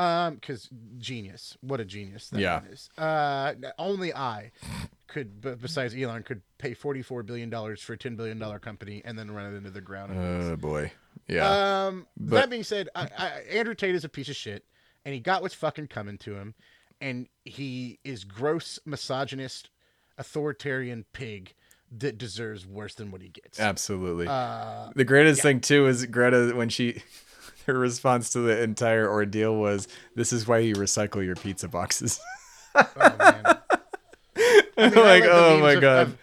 Um, 0.02 0.36
because 0.36 0.70
genius, 0.98 1.58
what 1.62 1.80
a 1.80 1.86
genius 1.86 2.30
that 2.30 2.40
Yeah. 2.40 2.62
is. 2.70 2.90
Uh, 2.98 3.54
only 3.78 4.14
I 4.14 4.52
could, 5.08 5.42
b- 5.42 5.56
besides 5.62 5.94
Elon, 5.96 6.24
could 6.24 6.42
pay 6.58 6.74
forty-four 6.74 7.24
billion 7.24 7.50
dollars 7.50 7.82
for 7.82 7.94
a 7.94 7.98
ten 7.98 8.16
billion 8.16 8.40
dollar 8.40 8.60
company 8.60 9.02
and 9.06 9.18
then 9.20 9.32
run 9.32 9.54
it 9.54 9.58
into 9.58 9.70
the 9.72 9.82
ground. 9.82 10.14
Oh 10.18 10.56
boy. 10.56 10.92
Yeah. 11.28 11.86
Um, 11.88 12.08
But- 12.18 12.36
that 12.42 12.50
being 12.50 12.64
said, 12.64 12.90
I, 12.96 13.10
I, 13.18 13.28
Andrew 13.52 13.76
Tate 13.76 13.96
is 13.96 14.04
a 14.06 14.10
piece 14.10 14.30
of 14.30 14.36
shit, 14.36 14.66
and 15.06 15.14
he 15.14 15.20
got 15.20 15.42
what's 15.42 15.56
fucking 15.56 15.88
coming 15.88 16.18
to 16.20 16.36
him, 16.36 16.56
and 17.00 17.28
he 17.46 18.00
is 18.04 18.24
gross, 18.24 18.80
misogynist, 18.86 19.70
authoritarian 20.18 21.06
pig 21.14 21.54
that 21.92 22.18
deserves 22.18 22.66
worse 22.66 22.96
than 22.96 23.12
what 23.12 23.22
he 23.22 23.28
gets. 23.30 23.60
Absolutely. 23.60 24.26
Uh, 24.28 24.90
the 24.96 25.04
greatest 25.04 25.42
thing 25.42 25.60
too 25.60 25.88
is 25.88 26.06
Greta 26.06 26.54
when 26.56 26.70
she 26.70 27.02
her 27.68 27.78
response 27.78 28.30
to 28.32 28.40
the 28.40 28.62
entire 28.62 29.10
ordeal 29.10 29.56
was 29.56 29.88
this 30.16 30.34
is 30.34 30.48
why 30.48 30.60
you 30.60 30.76
recycle 30.76 31.24
your 31.26 31.36
pizza 31.36 31.68
boxes. 31.68 32.20
oh, 32.76 32.88
man. 33.20 33.44
I 34.78 34.90
mean, 34.90 34.96
like, 34.96 35.24
oh 35.26 35.60
my 35.60 35.74
of- 35.74 35.82
god. 35.82 36.08
of- 36.08 36.18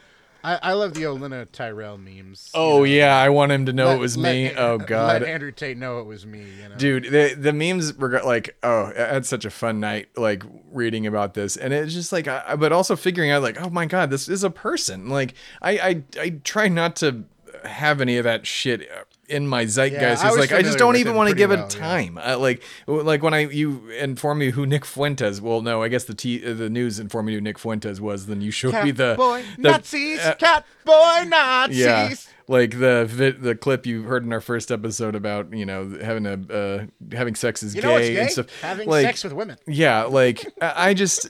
I, 0.45 0.59
I 0.63 0.73
love 0.75 0.95
the 0.95 1.03
Olenna 1.03 1.51
Tyrell 1.51 1.99
memes. 1.99 2.53
you 2.55 2.61
oh 2.61 2.79
know. 2.79 2.85
yeah, 2.85 3.17
I 3.17 3.29
want 3.29 3.51
him 3.51 3.67
to 3.67 3.73
know 3.73 3.87
Let- 3.87 3.97
it 3.97 4.01
was 4.01 4.17
let- 4.17 4.33
me. 4.33 4.53
oh 4.57 4.79
god, 4.79 5.23
Let. 5.23 5.29
Andrew 5.31 5.51
Tate 5.51 5.77
know 5.77 5.99
it 5.99 6.07
was 6.07 6.25
me. 6.25 6.45
You 6.63 6.69
know, 6.69 6.77
Dude, 6.77 7.05
the 7.07 7.35
the 7.37 7.53
memes 7.53 7.93
were 7.99 8.21
like, 8.25 8.57
oh, 8.63 8.93
I 8.97 9.01
had 9.15 9.27
such 9.27 9.45
a 9.45 9.51
fun 9.51 9.81
night, 9.81 10.09
like 10.17 10.45
reading 10.71 11.09
about 11.09 11.35
this, 11.35 11.57
and 11.57 11.75
it's 11.75 11.93
just 11.93 12.13
like, 12.13 12.29
I, 12.29 12.55
but 12.55 12.73
also 12.73 12.95
figuring 12.95 13.33
out, 13.33 13.43
like, 13.43 13.61
oh 13.61 13.69
my 13.69 13.85
god, 13.85 14.11
this 14.11 14.29
is 14.29 14.45
a 14.45 14.49
person. 14.51 15.09
Like, 15.09 15.35
I 15.61 15.73
I, 15.79 16.03
I 16.21 16.31
try 16.45 16.69
not 16.69 16.95
to 16.97 17.25
have 17.65 18.01
any 18.01 18.17
of 18.17 18.25
that 18.25 18.47
shit 18.47 18.89
in 19.29 19.47
my 19.47 19.65
zeitgeist. 19.65 20.25
I 20.25 20.31
was 20.31 20.39
like 20.39 20.53
I 20.53 20.63
just 20.63 20.79
don't 20.79 20.97
even 20.97 21.15
want 21.15 21.31
to 21.31 21.37
give 21.37 21.51
well, 21.51 21.65
it 21.65 21.75
yeah. 21.75 21.81
time. 21.81 22.19
Uh, 22.23 22.39
like, 22.39 22.63
like 22.87 23.23
when 23.23 23.35
I 23.35 23.41
you 23.41 23.89
inform 23.91 24.39
me 24.39 24.51
who 24.51 24.67
Nick 24.67 24.85
Fuentes. 24.85 25.41
Well, 25.41 25.61
no, 25.63 25.83
I 25.83 25.89
guess 25.89 26.05
the 26.05 26.15
t, 26.15 26.45
uh, 26.45 26.55
the 26.55 26.71
news 26.71 26.99
informed 26.99 27.27
me 27.27 27.35
who 27.35 27.41
Nick 27.41 27.59
Fuentes 27.59 28.01
was. 28.01 28.27
Then 28.27 28.41
you 28.41 28.51
showed 28.51 28.73
cat 28.73 28.85
me 28.85 28.91
the 28.91 29.15
boy 29.17 29.45
the- 29.57 29.71
Nazis, 29.71 30.21
uh, 30.21 30.35
cat 30.35 30.67
boy 30.85 31.25
Nazis. 31.27 31.79
yeah, 31.79 32.15
like 32.49 32.73
the 32.73 33.37
the 33.39 33.55
clip 33.55 33.87
you 33.87 34.03
heard 34.05 34.25
in 34.25 34.33
our 34.33 34.41
first 34.41 34.71
episode 34.71 35.15
about 35.15 35.53
you 35.53 35.67
know 35.67 35.99
having 36.03 36.27
a 36.27 36.53
uh, 36.53 36.87
having 37.13 37.35
sex 37.35 37.63
is 37.63 37.75
gay, 37.75 37.83
gay? 37.83 38.21
and 38.21 38.31
stuff. 38.31 38.47
Having 38.63 38.89
like, 38.89 39.07
sex 39.07 39.25
with 39.25 39.35
women. 39.35 39.59
yeah, 39.67 40.05
like 40.05 40.47
I 40.61 40.91
I 40.91 40.95
just 40.95 41.29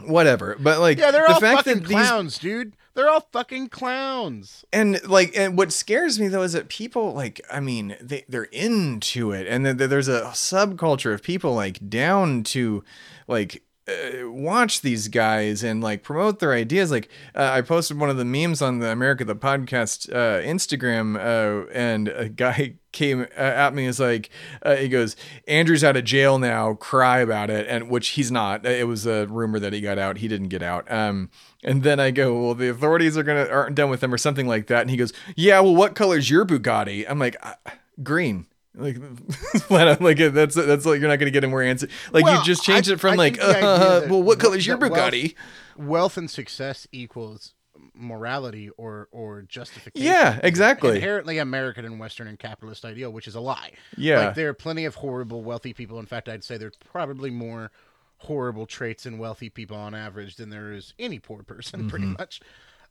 whatever. 0.00 0.56
But 0.58 0.80
like 0.80 0.98
Yeah, 0.98 1.10
they're 1.10 1.26
the 1.26 1.34
all 1.34 1.40
fact 1.40 1.64
fucking 1.64 1.82
that 1.82 1.88
these 1.88 1.96
clowns, 2.08 2.38
dude. 2.38 2.74
They're 2.94 3.08
all 3.08 3.28
fucking 3.32 3.68
clowns. 3.68 4.64
and 4.72 5.00
like 5.08 5.36
and 5.36 5.56
what 5.56 5.72
scares 5.72 6.18
me 6.18 6.28
though 6.28 6.42
is 6.42 6.52
that 6.54 6.68
people 6.68 7.12
like 7.14 7.40
I 7.50 7.60
mean 7.60 7.96
they 8.00 8.24
they're 8.28 8.44
into 8.44 9.32
it 9.32 9.46
and 9.46 9.64
there's 9.66 10.08
a 10.08 10.22
subculture 10.34 11.12
of 11.14 11.22
people 11.22 11.54
like 11.54 11.88
down 11.88 12.42
to 12.44 12.82
like 13.28 13.62
uh, 13.88 14.30
watch 14.30 14.82
these 14.82 15.08
guys 15.08 15.62
and 15.62 15.82
like 15.82 16.02
promote 16.02 16.40
their 16.40 16.52
ideas 16.52 16.90
like 16.90 17.08
uh, 17.34 17.50
i 17.52 17.62
posted 17.62 17.98
one 17.98 18.10
of 18.10 18.18
the 18.18 18.24
memes 18.24 18.60
on 18.60 18.80
the 18.80 18.90
america 18.90 19.24
the 19.24 19.34
podcast 19.34 20.12
uh, 20.12 20.42
instagram 20.42 21.16
uh, 21.16 21.66
and 21.72 22.08
a 22.08 22.28
guy 22.28 22.74
came 22.92 23.22
uh, 23.36 23.40
at 23.40 23.74
me 23.74 23.84
is 23.86 24.00
like 24.00 24.30
uh, 24.62 24.76
he 24.76 24.88
goes 24.88 25.14
andrew's 25.46 25.84
out 25.84 25.96
of 25.96 26.04
jail 26.04 26.38
now. 26.38 26.74
Cry 26.74 27.18
about 27.20 27.50
it. 27.50 27.66
And 27.68 27.90
which 27.90 28.08
he's 28.10 28.30
not. 28.30 28.64
It 28.64 28.86
was 28.86 29.06
a 29.06 29.26
rumor 29.26 29.58
that 29.60 29.72
he 29.72 29.80
got 29.80 29.98
out. 29.98 30.18
He 30.18 30.28
didn't 30.28 30.48
get 30.48 30.62
out. 30.62 30.90
Um 30.90 31.30
and 31.64 31.82
then 31.82 31.98
i 32.00 32.10
go 32.10 32.40
well 32.40 32.54
the 32.54 32.68
authorities 32.70 33.16
are 33.18 33.22
gonna 33.22 33.46
aren't 33.46 33.74
done 33.74 33.90
with 33.90 34.02
him 34.02 34.12
or 34.14 34.18
something 34.18 34.46
like 34.46 34.68
that. 34.68 34.80
And 34.82 34.90
he 34.90 34.96
goes 34.96 35.12
yeah 35.36 35.60
well 35.60 35.74
what 35.76 35.94
color's 35.94 36.30
your 36.30 36.44
bugatti? 36.46 37.04
I'm 37.08 37.18
like 37.18 37.36
"Uh, 37.42 37.54
green. 38.02 38.46
Like, 38.74 38.96
flat 39.62 39.88
out, 39.88 40.00
like 40.00 40.18
that's 40.18 40.54
that's 40.54 40.86
like 40.86 41.00
you're 41.00 41.08
not 41.08 41.18
gonna 41.18 41.32
get 41.32 41.42
a 41.42 41.48
more 41.48 41.62
answer. 41.62 41.88
Like 42.12 42.24
Well, 42.24 42.38
you 42.38 42.44
just 42.44 42.62
changed 42.62 42.88
I- 42.90 42.92
it 42.94 43.00
from 43.00 43.14
I 43.14 43.16
like, 43.16 43.36
think 43.36 43.42
the 43.42 43.56
idea 43.56 43.66
uh, 44.06 44.06
well, 44.08 44.22
what 44.22 44.38
color's 44.38 44.66
your 44.66 44.76
that 44.76 44.90
wealth- 44.92 45.12
Bugatti? 45.12 45.34
wealth 45.76 46.16
and 46.16 46.30
success 46.30 46.86
equals 46.92 47.54
morality 47.98 48.70
or 48.76 49.08
or 49.12 49.42
justification. 49.42 50.06
Yeah, 50.06 50.38
exactly. 50.42 50.96
Inherently 50.96 51.38
American 51.38 51.84
and 51.84 51.98
Western 51.98 52.26
and 52.28 52.38
capitalist 52.38 52.84
ideal, 52.84 53.10
which 53.12 53.26
is 53.28 53.34
a 53.34 53.40
lie. 53.40 53.72
Yeah. 53.96 54.26
like 54.26 54.34
there 54.34 54.48
are 54.48 54.54
plenty 54.54 54.84
of 54.84 54.94
horrible 54.96 55.42
wealthy 55.42 55.72
people. 55.74 55.98
In 55.98 56.06
fact, 56.06 56.28
I'd 56.28 56.44
say 56.44 56.56
there's 56.56 56.76
probably 56.76 57.30
more 57.30 57.70
horrible 58.18 58.66
traits 58.66 59.06
in 59.06 59.18
wealthy 59.18 59.48
people 59.48 59.76
on 59.76 59.94
average 59.94 60.36
than 60.36 60.50
there 60.50 60.72
is 60.72 60.94
any 60.98 61.18
poor 61.18 61.42
person, 61.42 61.88
pretty 61.90 62.04
Mm-hmm. 62.06 62.14
much. 62.18 62.40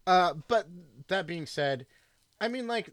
Uh, 0.06 0.34
but 0.48 0.68
that 1.10 1.28
being 1.28 1.46
said, 1.46 1.86
I 2.40 2.48
mean, 2.48 2.68
like 2.68 2.92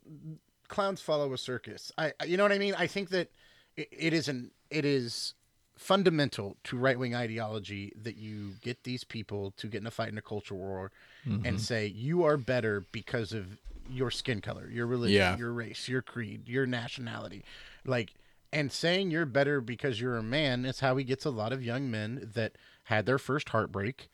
clowns 0.69 1.01
follow 1.01 1.33
a 1.33 1.39
circus. 1.39 1.93
I, 1.99 2.13
I- 2.21 2.25
you 2.25 2.37
know 2.37 2.43
what 2.43 2.53
I 2.53 2.59
mean. 2.59 2.75
I 2.77 2.87
think 2.87 3.11
that 3.11 3.31
it, 3.77 3.89
it 3.93 4.13
is 4.13 4.29
an 4.29 4.51
it 4.71 4.85
is 4.85 5.35
fundamental 5.77 6.57
to 6.65 6.77
right 6.77 6.99
wing 6.99 7.15
ideology 7.15 7.93
that 8.01 8.17
you 8.17 8.53
get 8.63 8.85
these 8.85 9.05
people 9.05 9.53
to 9.57 9.67
get 9.67 9.81
in 9.81 9.87
a 9.87 9.91
fight 9.91 10.09
in 10.11 10.19
a 10.19 10.23
culture 10.23 10.55
war 10.55 10.91
Mm-hmm. 11.27 11.47
and 11.47 11.61
say 11.61 11.87
you 11.87 12.23
are 12.25 12.37
better 12.37 12.85
because 12.93 13.33
of 13.33 13.57
your 13.89 14.11
skin 14.11 14.41
color, 14.43 14.69
your 14.71 14.87
religion, 14.87 15.15
Yeah. 15.17 15.37
your 15.39 15.53
race, 15.53 15.89
your 15.89 16.03
creed, 16.03 16.49
your 16.49 16.67
nationality, 16.67 17.43
like. 17.85 18.15
And 18.53 18.71
saying 18.71 19.11
you're 19.11 19.27
better 19.27 19.61
because 19.61 20.01
you're 20.01 20.17
a 20.17 20.23
man 20.23 20.65
is 20.65 20.79
how 20.79 20.97
he 20.97 21.03
gets 21.03 21.25
a 21.25 21.31
lot 21.31 21.53
of 21.53 21.61
young 21.65 21.91
men 21.91 22.31
that 22.35 22.53
had 22.85 23.05
their 23.05 23.19
first 23.19 23.49
heartbreak, 23.49 24.09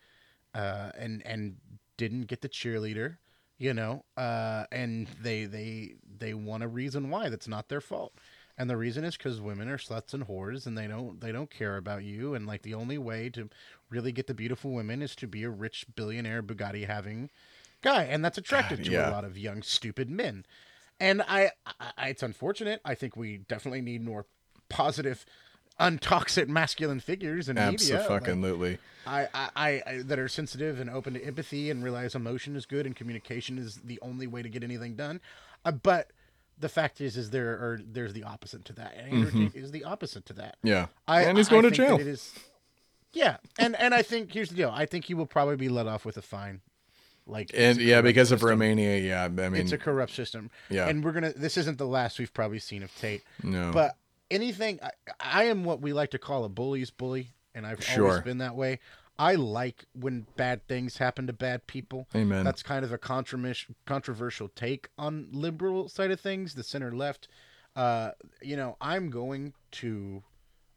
uh, 0.54 0.92
and 0.96 1.20
and 1.26 1.56
didn't 1.98 2.22
get 2.22 2.40
the 2.40 2.48
cheerleader, 2.48 3.18
you 3.58 3.74
know, 3.74 4.02
uh, 4.16 4.64
and 4.72 5.08
they 5.20 5.44
they 5.44 5.96
they 6.18 6.32
want 6.32 6.62
a 6.62 6.68
reason 6.68 7.10
why 7.10 7.28
that's 7.28 7.48
not 7.48 7.68
their 7.68 7.82
fault, 7.82 8.14
and 8.60 8.68
the 8.68 8.76
reason 8.76 9.04
is 9.04 9.16
because 9.16 9.40
women 9.40 9.70
are 9.70 9.78
sluts 9.78 10.12
and 10.12 10.28
whores, 10.28 10.66
and 10.66 10.76
they 10.76 10.86
don't 10.86 11.18
they 11.18 11.32
don't 11.32 11.48
care 11.48 11.78
about 11.78 12.04
you, 12.04 12.34
and 12.34 12.46
like 12.46 12.60
the 12.60 12.74
only 12.74 12.98
way 12.98 13.30
to 13.30 13.48
really 13.88 14.12
get 14.12 14.26
the 14.26 14.34
beautiful 14.34 14.72
women 14.72 15.00
is 15.00 15.16
to 15.16 15.26
be 15.26 15.44
a 15.44 15.48
rich 15.48 15.86
billionaire 15.96 16.42
Bugatti 16.42 16.86
having 16.86 17.30
guy, 17.80 18.02
and 18.02 18.22
that's 18.22 18.36
attractive 18.36 18.82
to 18.82 18.90
yeah. 18.90 19.08
a 19.08 19.12
lot 19.12 19.24
of 19.24 19.38
young 19.38 19.62
stupid 19.62 20.10
men, 20.10 20.44
and 21.00 21.22
I, 21.22 21.52
I 21.96 22.10
it's 22.10 22.22
unfortunate. 22.22 22.82
I 22.84 22.94
think 22.94 23.16
we 23.16 23.38
definitely 23.38 23.80
need 23.80 24.04
more 24.04 24.26
positive. 24.68 25.24
Untoxic 25.80 26.46
masculine 26.46 27.00
figures 27.00 27.48
in 27.48 27.56
media, 27.56 28.06
like- 28.10 28.28
Absolutely. 28.28 28.76
I, 29.06 29.28
I, 29.32 29.48
I, 29.56 29.82
I 29.86 30.02
that 30.02 30.18
are 30.18 30.28
sensitive 30.28 30.78
and 30.78 30.90
open 30.90 31.14
to 31.14 31.24
empathy 31.24 31.70
and 31.70 31.82
realize 31.82 32.14
emotion 32.14 32.54
is 32.54 32.66
good 32.66 32.84
and 32.84 32.94
communication 32.94 33.56
is 33.56 33.76
the 33.76 33.98
only 34.02 34.26
way 34.26 34.42
to 34.42 34.50
get 34.50 34.62
anything 34.62 34.96
done. 34.96 35.22
Uh, 35.64 35.72
but 35.72 36.10
the 36.60 36.68
fact 36.68 37.00
is, 37.00 37.16
is 37.16 37.30
there 37.30 37.50
are 37.52 37.80
there's 37.84 38.12
the 38.12 38.24
opposite 38.24 38.64
to 38.66 38.72
that, 38.74 38.94
and 38.96 39.12
Andrew 39.12 39.48
Tate 39.48 39.56
is 39.56 39.70
the 39.72 39.84
opposite 39.84 40.26
to 40.26 40.32
that. 40.34 40.56
Yeah. 40.62 40.86
I, 41.08 41.22
and 41.24 41.36
he's 41.36 41.48
I 41.48 41.50
going 41.50 41.62
to 41.64 41.70
think 41.70 41.76
jail. 41.88 41.98
It 41.98 42.06
is, 42.06 42.32
yeah, 43.12 43.38
and 43.58 43.74
and 43.80 43.92
I 43.94 44.02
think 44.02 44.32
here's 44.32 44.50
the 44.50 44.56
deal. 44.56 44.70
I 44.74 44.86
think 44.86 45.06
he 45.06 45.14
will 45.14 45.26
probably 45.26 45.56
be 45.56 45.68
let 45.68 45.86
off 45.86 46.04
with 46.04 46.16
a 46.16 46.22
fine. 46.22 46.60
Like 47.26 47.50
And 47.54 47.78
yeah, 47.80 48.00
because 48.00 48.32
of. 48.32 48.42
Romania, 48.42 48.98
yeah. 48.98 49.24
I 49.24 49.28
mean, 49.28 49.56
it's 49.60 49.72
a 49.72 49.78
corrupt 49.78 50.12
system. 50.12 50.50
Yeah. 50.68 50.88
and 50.88 51.04
we're 51.04 51.12
gonna. 51.12 51.32
This 51.32 51.56
isn't 51.56 51.78
the 51.78 51.86
last 51.86 52.18
we've 52.18 52.32
probably 52.32 52.58
seen 52.58 52.82
of 52.82 52.94
Tate. 52.96 53.22
no. 53.42 53.70
But 53.72 53.96
anything, 54.30 54.80
I, 54.82 54.90
I 55.20 55.44
am 55.44 55.64
what 55.64 55.80
we 55.80 55.92
like 55.92 56.10
to 56.12 56.18
call 56.18 56.44
a 56.44 56.48
bully's 56.48 56.90
bully, 56.90 57.28
and 57.54 57.66
I've 57.66 57.84
Sure. 57.84 58.06
always 58.08 58.22
been 58.22 58.38
that 58.38 58.56
way. 58.56 58.80
I 59.20 59.34
like 59.34 59.84
when 59.92 60.26
bad 60.36 60.66
things 60.66 60.96
happen 60.96 61.26
to 61.26 61.34
bad 61.34 61.66
people. 61.66 62.08
Amen. 62.16 62.42
That's 62.42 62.62
kind 62.62 62.86
of 62.86 62.92
a 62.92 62.96
controversial 62.96 64.48
take 64.48 64.88
on 64.96 65.28
liberal 65.30 65.90
side 65.90 66.10
of 66.10 66.18
things, 66.18 66.54
the 66.54 66.64
center 66.64 66.90
left. 66.90 67.28
Uh, 67.76 68.12
you 68.40 68.56
know, 68.56 68.78
I'm 68.80 69.10
going 69.10 69.52
to 69.72 70.22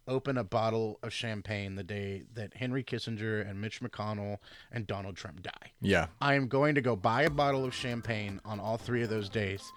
open 0.10 0.38
a 0.38 0.44
bottle 0.44 1.00
of 1.02 1.14
champagne 1.14 1.76
the 1.76 1.84
day 1.84 2.24
that 2.34 2.54
Henry 2.56 2.84
Kissinger 2.84 3.50
and 3.50 3.62
Mitch 3.62 3.80
McConnell 3.80 4.40
and 4.74 4.86
Donald 4.86 5.16
Trump 5.16 5.42
die. 5.42 5.72
yeah. 5.80 6.08
I 6.20 6.34
am 6.34 6.50
going 6.50 6.76
to 6.76 6.82
go 6.82 6.98
buy 6.98 7.22
a 7.22 7.30
bottle 7.30 7.64
of 7.64 7.74
champagne 7.74 8.42
on 8.44 8.60
all 8.60 8.76
three 8.76 9.04
of 9.04 9.10
those 9.10 9.30
days. 9.30 9.72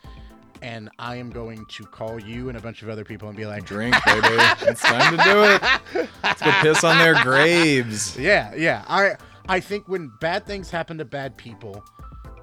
And 0.62 0.88
I 0.98 1.16
am 1.16 1.30
going 1.30 1.64
to 1.66 1.84
call 1.84 2.18
you 2.20 2.48
and 2.48 2.56
a 2.56 2.60
bunch 2.60 2.82
of 2.82 2.88
other 2.88 3.04
people 3.04 3.28
and 3.28 3.36
be 3.36 3.46
like, 3.46 3.64
Drink, 3.64 3.94
baby. 4.04 4.26
it's 4.62 4.80
time 4.80 5.16
to 5.16 5.22
do 5.24 5.44
it. 5.44 6.06
Let's 6.22 6.42
go 6.42 6.50
piss 6.62 6.84
on 6.84 6.98
their 6.98 7.22
graves. 7.22 8.18
yeah, 8.18 8.54
yeah. 8.54 8.84
I 8.88 9.16
I 9.48 9.60
think 9.60 9.86
when 9.88 10.10
bad 10.20 10.46
things 10.46 10.70
happen 10.70 10.98
to 10.98 11.04
bad 11.04 11.36
people, 11.36 11.84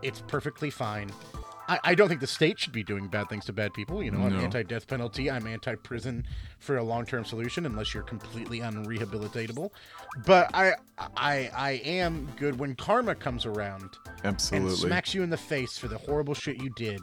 it's 0.01 0.21
perfectly 0.27 0.69
fine. 0.69 1.11
I, 1.67 1.79
I 1.83 1.95
don't 1.95 2.09
think 2.09 2.19
the 2.19 2.27
state 2.27 2.59
should 2.59 2.73
be 2.73 2.83
doing 2.83 3.07
bad 3.07 3.29
things 3.29 3.45
to 3.45 3.53
bad 3.53 3.73
people. 3.73 4.03
You 4.03 4.11
know, 4.11 4.19
I'm 4.19 4.33
No. 4.35 4.39
anti-death 4.43 4.85
penalty. 4.85 5.31
I'm 5.31 5.47
anti-prison 5.47 6.25
for 6.59 6.75
a 6.77 6.83
long-term 6.83 7.23
solution, 7.23 7.65
unless 7.65 7.93
you're 7.93 8.03
completely 8.03 8.59
unrehabilitatable. 8.59 9.69
But 10.25 10.51
I 10.53 10.73
I 11.15 11.49
I 11.55 11.71
am 11.85 12.27
good 12.37 12.59
when 12.59 12.75
karma 12.75 13.15
comes 13.15 13.45
around. 13.45 13.89
Absolutely. 14.25 14.69
and 14.71 14.77
smacks 14.77 15.13
you 15.13 15.23
in 15.23 15.29
the 15.29 15.37
face 15.37 15.77
for 15.77 15.87
the 15.87 15.97
horrible 15.97 16.33
shit 16.33 16.61
you 16.61 16.69
did 16.75 16.99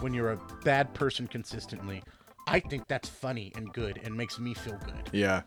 when 0.00 0.14
you're 0.14 0.32
a 0.32 0.40
bad 0.64 0.92
person 0.94 1.26
consistently. 1.26 2.02
I 2.46 2.60
think 2.60 2.88
that's 2.88 3.08
funny 3.08 3.52
and 3.54 3.72
good 3.72 4.00
and 4.02 4.16
makes 4.16 4.38
me 4.38 4.54
feel 4.54 4.78
good. 4.84 5.10
Yeah. 5.12 5.42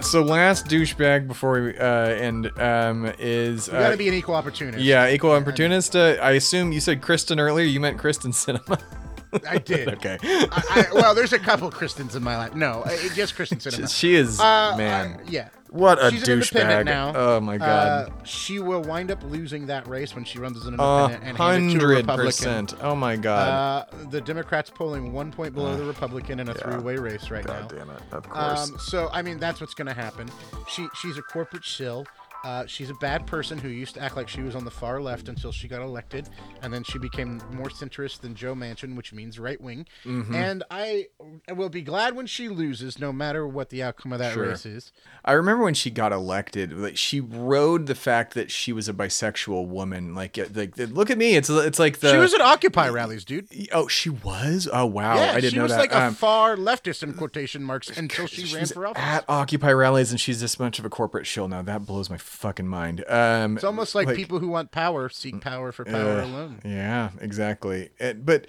So 0.00 0.22
last 0.22 0.66
douchebag 0.66 1.28
before 1.28 1.62
we 1.62 1.78
uh, 1.78 1.84
end 1.84 2.50
um, 2.58 3.12
is 3.18 3.68
You 3.68 3.74
gotta 3.74 3.94
uh, 3.94 3.96
be 3.96 4.08
an 4.08 4.14
equal 4.14 4.34
opportunist. 4.34 4.82
yeah 4.82 5.08
equal 5.08 5.30
opportunist. 5.30 5.94
Uh, 5.94 6.16
I 6.20 6.32
assume 6.32 6.72
you 6.72 6.80
said 6.80 7.00
Kyrsten 7.00 7.38
earlier. 7.38 7.64
You 7.66 7.78
meant 7.80 7.98
Kyrsten 7.98 8.32
Sinema. 8.32 8.82
I 9.48 9.58
did. 9.58 9.88
okay, 9.94 10.18
I, 10.22 10.86
I, 10.90 10.94
well, 10.94 11.14
there's 11.14 11.32
a 11.32 11.38
couple 11.38 11.70
Kristens 11.70 12.14
in 12.16 12.22
my 12.22 12.36
life. 12.36 12.54
No, 12.54 12.82
uh, 12.82 12.90
just 13.14 13.34
Kyrsten 13.36 13.58
Sinema. 13.60 13.94
she 13.94 14.14
is 14.14 14.40
Uh, 14.40 14.74
man. 14.76 15.14
uh, 15.14 15.18
yeah. 15.28 15.48
What 15.70 16.04
a 16.04 16.10
She's 16.10 16.26
an 16.26 16.32
independent 16.40 16.88
douchebag! 16.88 16.90
now. 16.90 17.12
Oh 17.14 17.38
my 17.40 17.56
god. 17.56 18.10
Uh, 18.10 18.24
she 18.24 18.58
will 18.58 18.82
wind 18.82 19.08
up 19.12 19.22
losing 19.22 19.66
that 19.66 19.86
race 19.86 20.16
when 20.16 20.24
she 20.24 20.40
runs 20.40 20.56
as 20.56 20.64
an 20.66 20.74
independent 20.74 21.22
and 21.22 21.38
hand 21.38 21.70
it 21.70 21.78
to 21.78 21.84
a 21.84 21.88
Republican. 21.88 22.66
Oh 22.80 22.96
my 22.96 23.14
god. 23.14 23.86
Uh, 23.94 23.96
the 24.10 24.20
Democrats 24.20 24.68
polling 24.68 25.12
one 25.12 25.30
point 25.30 25.54
below 25.54 25.76
the 25.76 25.84
Republican 25.84 26.40
in 26.40 26.48
a 26.48 26.54
three-way 26.54 26.96
race 26.96 27.30
right 27.30 27.46
now. 27.46 27.60
god 27.60 27.68
damn 27.68 27.90
it. 27.90 28.02
Of 28.10 28.28
course. 28.28 28.68
Um, 28.72 28.78
so 28.80 29.10
I 29.12 29.22
mean, 29.22 29.38
that's 29.38 29.60
what's 29.60 29.74
going 29.74 29.86
to 29.86 29.94
happen. 29.94 30.28
She 30.68 30.88
she's 31.00 31.16
a 31.18 31.22
corporate 31.22 31.62
shill. 31.64 32.04
Uh, 32.42 32.64
she's 32.66 32.88
a 32.88 32.94
bad 32.94 33.26
person 33.26 33.58
who 33.58 33.68
used 33.68 33.94
to 33.94 34.00
act 34.00 34.16
like 34.16 34.28
she 34.28 34.40
was 34.40 34.54
on 34.54 34.64
the 34.64 34.70
far 34.70 35.00
left 35.00 35.28
until 35.28 35.52
she 35.52 35.68
got 35.68 35.82
elected, 35.82 36.28
and 36.62 36.72
then 36.72 36.82
she 36.82 36.98
became 36.98 37.40
more 37.52 37.68
centrist 37.68 38.20
than 38.20 38.34
Joe 38.34 38.54
Manchin, 38.54 38.96
which 38.96 39.12
means 39.12 39.38
right 39.38 39.60
wing. 39.60 39.86
Mm-hmm. 40.04 40.34
And 40.34 40.64
I 40.70 41.08
will 41.54 41.68
be 41.68 41.82
glad 41.82 42.16
when 42.16 42.26
she 42.26 42.48
loses, 42.48 42.98
no 42.98 43.12
matter 43.12 43.46
what 43.46 43.68
the 43.68 43.82
outcome 43.82 44.12
of 44.14 44.18
that 44.20 44.32
Sure. 44.32 44.48
race 44.48 44.64
is. 44.64 44.90
I 45.24 45.32
remember 45.32 45.64
when 45.64 45.74
she 45.74 45.90
got 45.90 46.12
elected, 46.12 46.72
like 46.72 46.96
she 46.96 47.20
rode 47.20 47.86
the 47.86 47.94
fact 47.94 48.32
that 48.34 48.50
she 48.50 48.72
was 48.72 48.88
a 48.88 48.94
bisexual 48.94 49.66
woman. 49.66 50.14
Like, 50.14 50.38
like 50.54 50.76
look 50.78 51.10
at 51.10 51.18
me. 51.18 51.36
It's 51.36 51.50
it's 51.50 51.78
like 51.78 51.98
the 52.00 52.10
she 52.10 52.16
was 52.16 52.32
at 52.32 52.40
Occupy 52.40 52.88
rallies, 52.88 53.24
dude. 53.26 53.48
oh 53.72 53.86
she 53.88 54.08
was 54.08 54.66
oh 54.72 54.86
wow 54.86 55.16
yeah, 55.16 55.32
I 55.32 55.40
didn't 55.40 55.58
know 55.58 55.66
that. 55.66 55.74
she 55.74 55.78
was 55.78 55.78
like 55.78 55.92
a 55.92 56.06
Um, 56.06 56.14
far 56.14 56.56
leftist 56.56 57.02
in 57.02 57.12
quotation 57.14 57.62
marks 57.62 57.90
until 57.96 58.26
she 58.26 58.54
ran 58.54 58.64
for 58.66 58.86
office. 58.86 59.02
at 59.02 59.24
Occupy 59.28 59.72
rallies, 59.72 60.10
and 60.10 60.18
she's 60.18 60.40
this 60.40 60.58
much 60.58 60.78
of 60.78 60.84
a 60.86 60.90
corporate 60.90 61.26
shill 61.26 61.46
now. 61.48 61.60
That 61.60 61.84
blows 61.84 62.08
my 62.08 62.16
fucking 62.30 62.66
mind. 62.68 63.04
Um, 63.08 63.56
it's 63.56 63.64
almost 63.64 63.94
like, 63.94 64.14
people 64.14 64.38
who 64.38 64.48
want 64.48 64.70
power 64.70 65.08
seek 65.08 65.40
power 65.40 65.72
for 65.72 65.84
power 65.84 66.20
uh, 66.20 66.24
alone. 66.24 66.60
Yeah, 66.64 67.10
exactly. 67.20 67.90
And, 67.98 68.24
but 68.24 68.46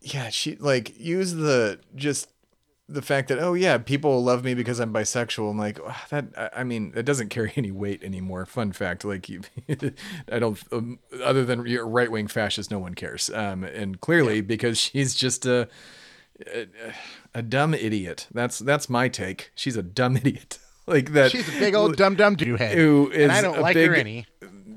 yeah, 0.00 0.30
she 0.30 0.56
like 0.56 0.98
use 0.98 1.34
the 1.34 1.80
just 1.94 2.30
the 2.88 3.02
fact 3.02 3.28
that 3.28 3.38
oh 3.38 3.52
yeah, 3.52 3.76
people 3.76 4.24
love 4.24 4.44
me 4.44 4.54
because 4.54 4.80
I'm 4.80 4.92
bisexual. 4.94 5.50
I'm 5.50 5.58
like 5.58 5.78
"Ah, 5.86 6.06
that. 6.08 6.24
I- 6.36 6.60
I 6.60 6.64
mean, 6.64 6.92
that 6.92 7.02
doesn't 7.04 7.28
carry 7.28 7.52
any 7.56 7.70
weight 7.70 8.02
anymore. 8.02 8.46
Fun 8.46 8.72
fact, 8.72 9.04
like 9.04 9.28
you, 9.28 9.42
I 10.32 10.38
don't. 10.38 10.58
Um, 10.72 10.98
other 11.22 11.44
than 11.44 11.66
your 11.66 11.86
right 11.86 12.10
wing 12.10 12.28
fascist, 12.28 12.70
no 12.70 12.78
one 12.78 12.94
cares. 12.94 13.28
Um, 13.30 13.62
and 13.62 14.00
clearly 14.00 14.40
because 14.40 14.78
she's 14.78 15.14
just 15.14 15.44
a, 15.44 15.68
a 16.46 16.66
a 17.34 17.42
dumb 17.42 17.74
idiot. 17.74 18.26
That's 18.32 18.58
that's 18.58 18.88
my 18.88 19.08
take. 19.08 19.50
She's 19.54 19.76
a 19.76 19.82
dumb 19.82 20.16
idiot. 20.22 20.58
Like 20.88 21.12
that. 21.12 21.30
She's 21.30 21.48
a 21.48 21.58
big 21.58 21.74
old 21.74 21.96
dumb 21.96 22.14
dumb 22.16 22.34
do 22.36 22.56
head, 22.56 22.76
who 22.76 23.10
is 23.10 23.22
and 23.24 23.32
I 23.32 23.40
don't 23.40 23.58
a 23.58 23.60
like 23.60 23.76
her 23.76 23.94
any. 23.94 24.26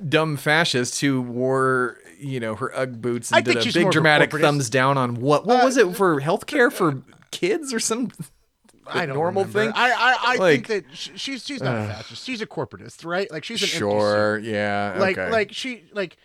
dumb 0.08 0.38
fascist 0.38 1.00
who 1.02 1.22
wore 1.22 1.98
you 2.20 2.40
know 2.40 2.56
her 2.56 2.76
UGG 2.76 3.02
boots 3.02 3.32
and 3.32 3.38
I 3.38 3.42
did 3.42 3.58
a 3.58 3.72
big 3.74 3.88
a 3.88 3.90
dramatic 3.92 4.32
thumbs 4.32 4.70
down 4.70 4.98
on 4.98 5.16
what 5.16 5.46
what 5.46 5.62
Uh, 5.62 5.66
was 5.66 5.78
it 5.78 5.96
for 5.96 6.20
healthcare 6.22 6.72
for 6.72 7.02
kids 7.32 7.74
or 7.74 7.80
some 7.80 8.12
I 8.88 9.06
don't 9.06 9.16
normal 9.16 9.44
remember. 9.46 9.60
thing? 9.60 9.72
I 9.76 9.92
I, 9.92 10.18
I 10.34 10.36
Like- 10.38 10.68
think 10.68 10.86
that 10.90 10.96
she's 10.98 11.46
she's 11.46 11.62
not 11.62 11.76
a 11.78 11.88
fascist. 11.88 12.26
She's 12.26 12.42
a 12.42 12.46
corporatist, 12.48 13.06
right? 13.06 13.32
Like 13.32 13.44
she's 13.44 13.62
an 13.62 13.68
sure 13.70 14.40
yeah. 14.44 14.96
Like 15.00 15.18
okay. 15.18 15.32
like 15.32 15.52
she 15.54 15.84
like 15.94 16.18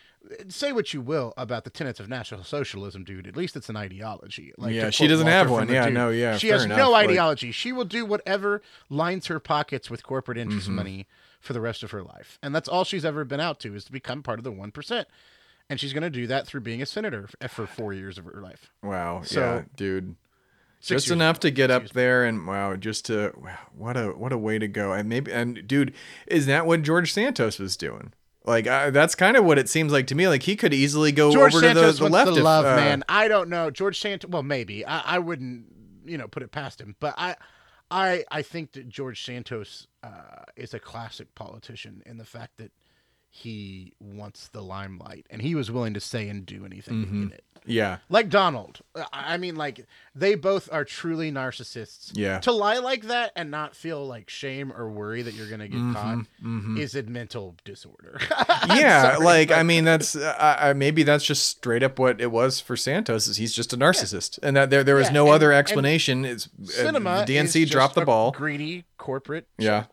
say 0.48 0.72
what 0.72 0.92
you 0.94 1.00
will 1.00 1.32
about 1.36 1.64
the 1.64 1.70
tenets 1.70 2.00
of 2.00 2.08
National 2.08 2.42
Socialism, 2.44 3.04
dude. 3.04 3.26
At 3.26 3.36
least 3.36 3.56
it's 3.56 3.68
an 3.68 3.76
ideology. 3.76 4.52
Like 4.58 4.74
Yeah, 4.74 4.90
she 4.90 5.06
doesn't 5.06 5.26
Walter 5.26 5.36
have 5.38 5.50
one. 5.50 5.68
Yeah, 5.68 5.84
Dude, 5.86 5.94
no, 5.94 6.10
yeah, 6.10 6.36
She 6.38 6.48
has 6.48 6.64
enough. 6.64 6.78
no 6.78 6.90
Like- 6.90 7.08
ideology. 7.08 7.52
She 7.52 7.72
will 7.72 7.84
do 7.84 8.04
whatever 8.04 8.62
lines 8.90 9.26
her 9.26 9.38
pockets 9.40 9.90
with 9.90 10.02
corporate 10.02 10.38
interest 10.38 10.66
Mm-hmm. 10.66 10.76
money 10.76 11.06
for 11.40 11.52
the 11.52 11.60
rest 11.60 11.82
of 11.82 11.90
her 11.92 12.02
life, 12.02 12.38
and 12.42 12.54
that's 12.54 12.68
all 12.68 12.82
she's 12.84 13.04
ever 13.04 13.24
been 13.24 13.40
out 13.40 13.60
to 13.60 13.74
is 13.74 13.84
to 13.84 13.92
become 13.92 14.22
part 14.22 14.38
of 14.40 14.44
the 14.44 14.50
one 14.52 14.70
percent. 14.72 15.06
And 15.68 15.78
she's 15.80 15.92
going 15.92 16.02
to 16.02 16.10
do 16.10 16.26
that 16.28 16.46
through 16.46 16.60
being 16.60 16.80
a 16.82 16.86
senator 16.86 17.28
for 17.48 17.66
four 17.66 17.92
years 17.92 18.18
of 18.18 18.24
her 18.24 18.40
life. 18.40 18.70
Wow. 18.82 19.22
So- 19.24 19.40
yeah, 19.40 19.62
dude. 19.76 20.16
Just 20.82 21.10
enough 21.10 21.36
ago, 21.38 21.40
to 21.42 21.50
get 21.50 21.70
up 21.70 21.88
there 21.90 22.24
and 22.24 22.46
wow, 22.46 22.76
just 22.76 23.06
to 23.06 23.32
wow, 23.36 23.58
what 23.74 23.96
a 23.96 24.08
what 24.10 24.30
a 24.32 24.38
way 24.38 24.58
to 24.58 24.68
go. 24.68 24.92
And 24.92 25.08
maybe 25.08 25.32
and 25.32 25.66
dude, 25.66 25.92
is 26.28 26.46
that 26.46 26.66
what 26.66 26.82
George 26.82 27.12
Santos 27.12 27.58
was 27.58 27.76
doing? 27.76 28.12
Like 28.46 28.68
I, 28.68 28.90
that's 28.90 29.14
kind 29.14 29.36
of 29.36 29.44
what 29.44 29.58
it 29.58 29.68
seems 29.68 29.92
like 29.92 30.06
to 30.08 30.14
me. 30.14 30.28
Like 30.28 30.44
he 30.44 30.54
could 30.54 30.72
easily 30.72 31.10
go 31.10 31.32
George 31.32 31.54
over 31.54 31.64
Santos 31.64 31.96
to 31.96 32.04
the, 32.04 32.08
the 32.08 32.12
left. 32.12 32.30
the 32.30 32.36
if, 32.38 32.44
love, 32.44 32.64
uh, 32.64 32.76
man. 32.76 33.02
I 33.08 33.26
don't 33.26 33.48
know. 33.48 33.70
George 33.70 33.98
Santos. 33.98 34.30
Well, 34.30 34.44
maybe. 34.44 34.86
I, 34.86 35.16
I 35.16 35.18
wouldn't, 35.18 35.66
you 36.04 36.16
know, 36.16 36.28
put 36.28 36.44
it 36.44 36.52
past 36.52 36.80
him. 36.80 36.94
But 37.00 37.14
I, 37.18 37.34
I, 37.90 38.24
I 38.30 38.42
think 38.42 38.72
that 38.72 38.88
George 38.88 39.24
Santos 39.24 39.88
uh, 40.04 40.44
is 40.56 40.74
a 40.74 40.78
classic 40.78 41.34
politician 41.34 42.02
in 42.06 42.18
the 42.18 42.24
fact 42.24 42.58
that 42.58 42.70
he 43.30 43.92
wants 44.00 44.48
the 44.48 44.62
limelight 44.62 45.26
and 45.30 45.42
he 45.42 45.54
was 45.54 45.70
willing 45.70 45.94
to 45.94 46.00
say 46.00 46.28
and 46.28 46.46
do 46.46 46.64
anything 46.64 47.04
Mm-hmm. 47.04 47.22
in 47.24 47.32
it. 47.32 47.42
Yeah. 47.68 47.98
Like 48.08 48.28
Donald. 48.28 48.78
I 49.12 49.38
mean, 49.38 49.56
like 49.56 49.86
they 50.14 50.36
both 50.36 50.68
are 50.72 50.84
truly 50.84 51.32
narcissists. 51.32 52.12
Yeah. 52.14 52.38
To 52.40 52.52
lie 52.52 52.78
like 52.78 53.06
that 53.08 53.32
and 53.34 53.50
not 53.50 53.74
feel 53.74 54.06
like 54.06 54.30
shame 54.30 54.72
or 54.72 54.88
worry 54.88 55.22
that 55.22 55.34
you're 55.34 55.50
gonna 55.50 55.66
get 55.66 55.80
caught 55.92 56.18
Mm-hmm. 56.44 56.76
is 56.78 56.94
a 56.94 57.02
mental 57.02 57.56
disorder. 57.64 58.20
yeah, 58.68 59.16
like 59.20 59.50
I 59.50 59.64
mean, 59.64 59.84
that's 59.84 60.14
uh, 60.14 60.56
I, 60.60 60.72
maybe 60.74 61.02
that's 61.02 61.24
just 61.24 61.44
straight 61.48 61.82
up 61.82 61.98
what 61.98 62.20
it 62.20 62.30
was 62.30 62.60
for 62.60 62.76
Santos. 62.76 63.26
Is 63.26 63.36
he's 63.38 63.52
just 63.52 63.72
a 63.72 63.76
narcissist, 63.76 64.38
and 64.44 64.56
that 64.56 64.70
there 64.70 64.84
there 64.84 64.94
was 64.94 65.08
Yeah, 65.08 65.14
no 65.14 65.26
and- 65.26 65.34
other 65.34 65.52
explanation. 65.52 66.24
It's 66.24 66.46
uh, 66.46 66.66
Sinema. 66.84 67.24
is 67.24 67.28
DNC 67.28 67.68
dropped 67.68 67.96
the 67.96 68.04
ball. 68.04 68.30
Greedy 68.30 68.84
corporate. 68.96 69.48
Yeah, 69.58 69.86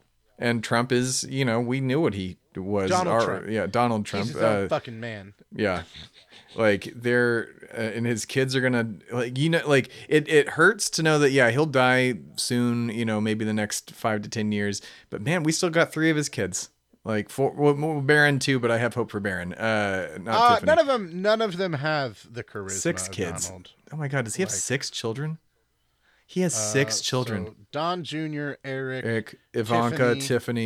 and 0.44 0.64
Trump 0.64 0.92
is 0.92 1.24
you 1.24 1.46
know 1.46 1.60
we 1.60 1.80
knew 1.82 2.00
what 2.02 2.14
he 2.14 2.38
was. 2.56 2.90
Donald 2.92 3.16
Our- 3.16 3.26
Trump. 3.26 3.46
Yeah, 3.50 3.66
Donald 3.66 4.06
Trump. 4.06 4.28
He's 4.28 4.36
uh, 4.36 4.68
fucking 4.70 5.00
man. 5.00 5.34
Yeah. 5.56 5.84
Like 6.56 6.92
they're 6.96 7.48
uh, 7.74 7.82
and 7.82 8.06
his 8.06 8.26
kids 8.26 8.56
are 8.56 8.62
gonna 8.62 8.88
like 9.12 9.38
you 9.40 9.50
know 9.50 9.62
like 9.68 9.90
it 10.08 10.30
it 10.30 10.50
hurts 10.50 10.90
to 10.92 11.02
know 11.02 11.18
that 11.18 11.32
yeah 11.32 11.50
he'll 11.50 11.66
die 11.66 12.14
soon 12.36 12.90
you 12.90 13.06
know 13.06 13.20
maybe 13.20 13.44
the 13.44 13.54
next 13.54 13.92
five 13.92 14.22
to 14.22 14.30
ten 14.30 14.52
years 14.52 14.80
but 15.10 15.20
man 15.22 15.42
we 15.42 15.52
still 15.52 15.72
got 15.72 15.92
three 15.92 16.12
of 16.12 16.16
his 16.16 16.30
kids 16.30 16.70
like 17.04 17.30
four 17.30 17.52
well, 17.52 18.02
Barron 18.02 18.38
too 18.38 18.60
but 18.60 18.70
I 18.70 18.78
have 18.78 18.94
hope 18.94 19.10
for 19.10 19.20
Barron 19.20 19.56
uh 19.56 20.20
not 20.22 20.62
Uh, 20.62 20.66
none 20.66 20.78
of 20.80 20.86
them. 20.86 21.22
None 21.24 21.42
of 21.42 21.58
them 21.58 21.74
have 21.74 22.28
the 22.32 22.44
charisma. 22.44 22.72
six 22.72 23.08
of 23.08 23.14
kids 23.14 23.48
Donald. 23.48 23.72
oh 23.92 23.98
my 23.98 24.08
god 24.08 24.26
does 24.26 24.36
he 24.36 24.44
have 24.44 24.52
six 24.52 24.92
children 24.92 25.40
he 26.26 26.42
has 26.42 26.54
six 26.54 27.00
Uh, 27.00 27.04
children 27.04 27.46
so 27.48 27.56
Don 27.72 28.04
Jr., 28.04 28.54
Eric, 28.64 29.06
Eric 29.06 29.40
Ivanka 29.54 30.16
Tiffany, 30.16 30.22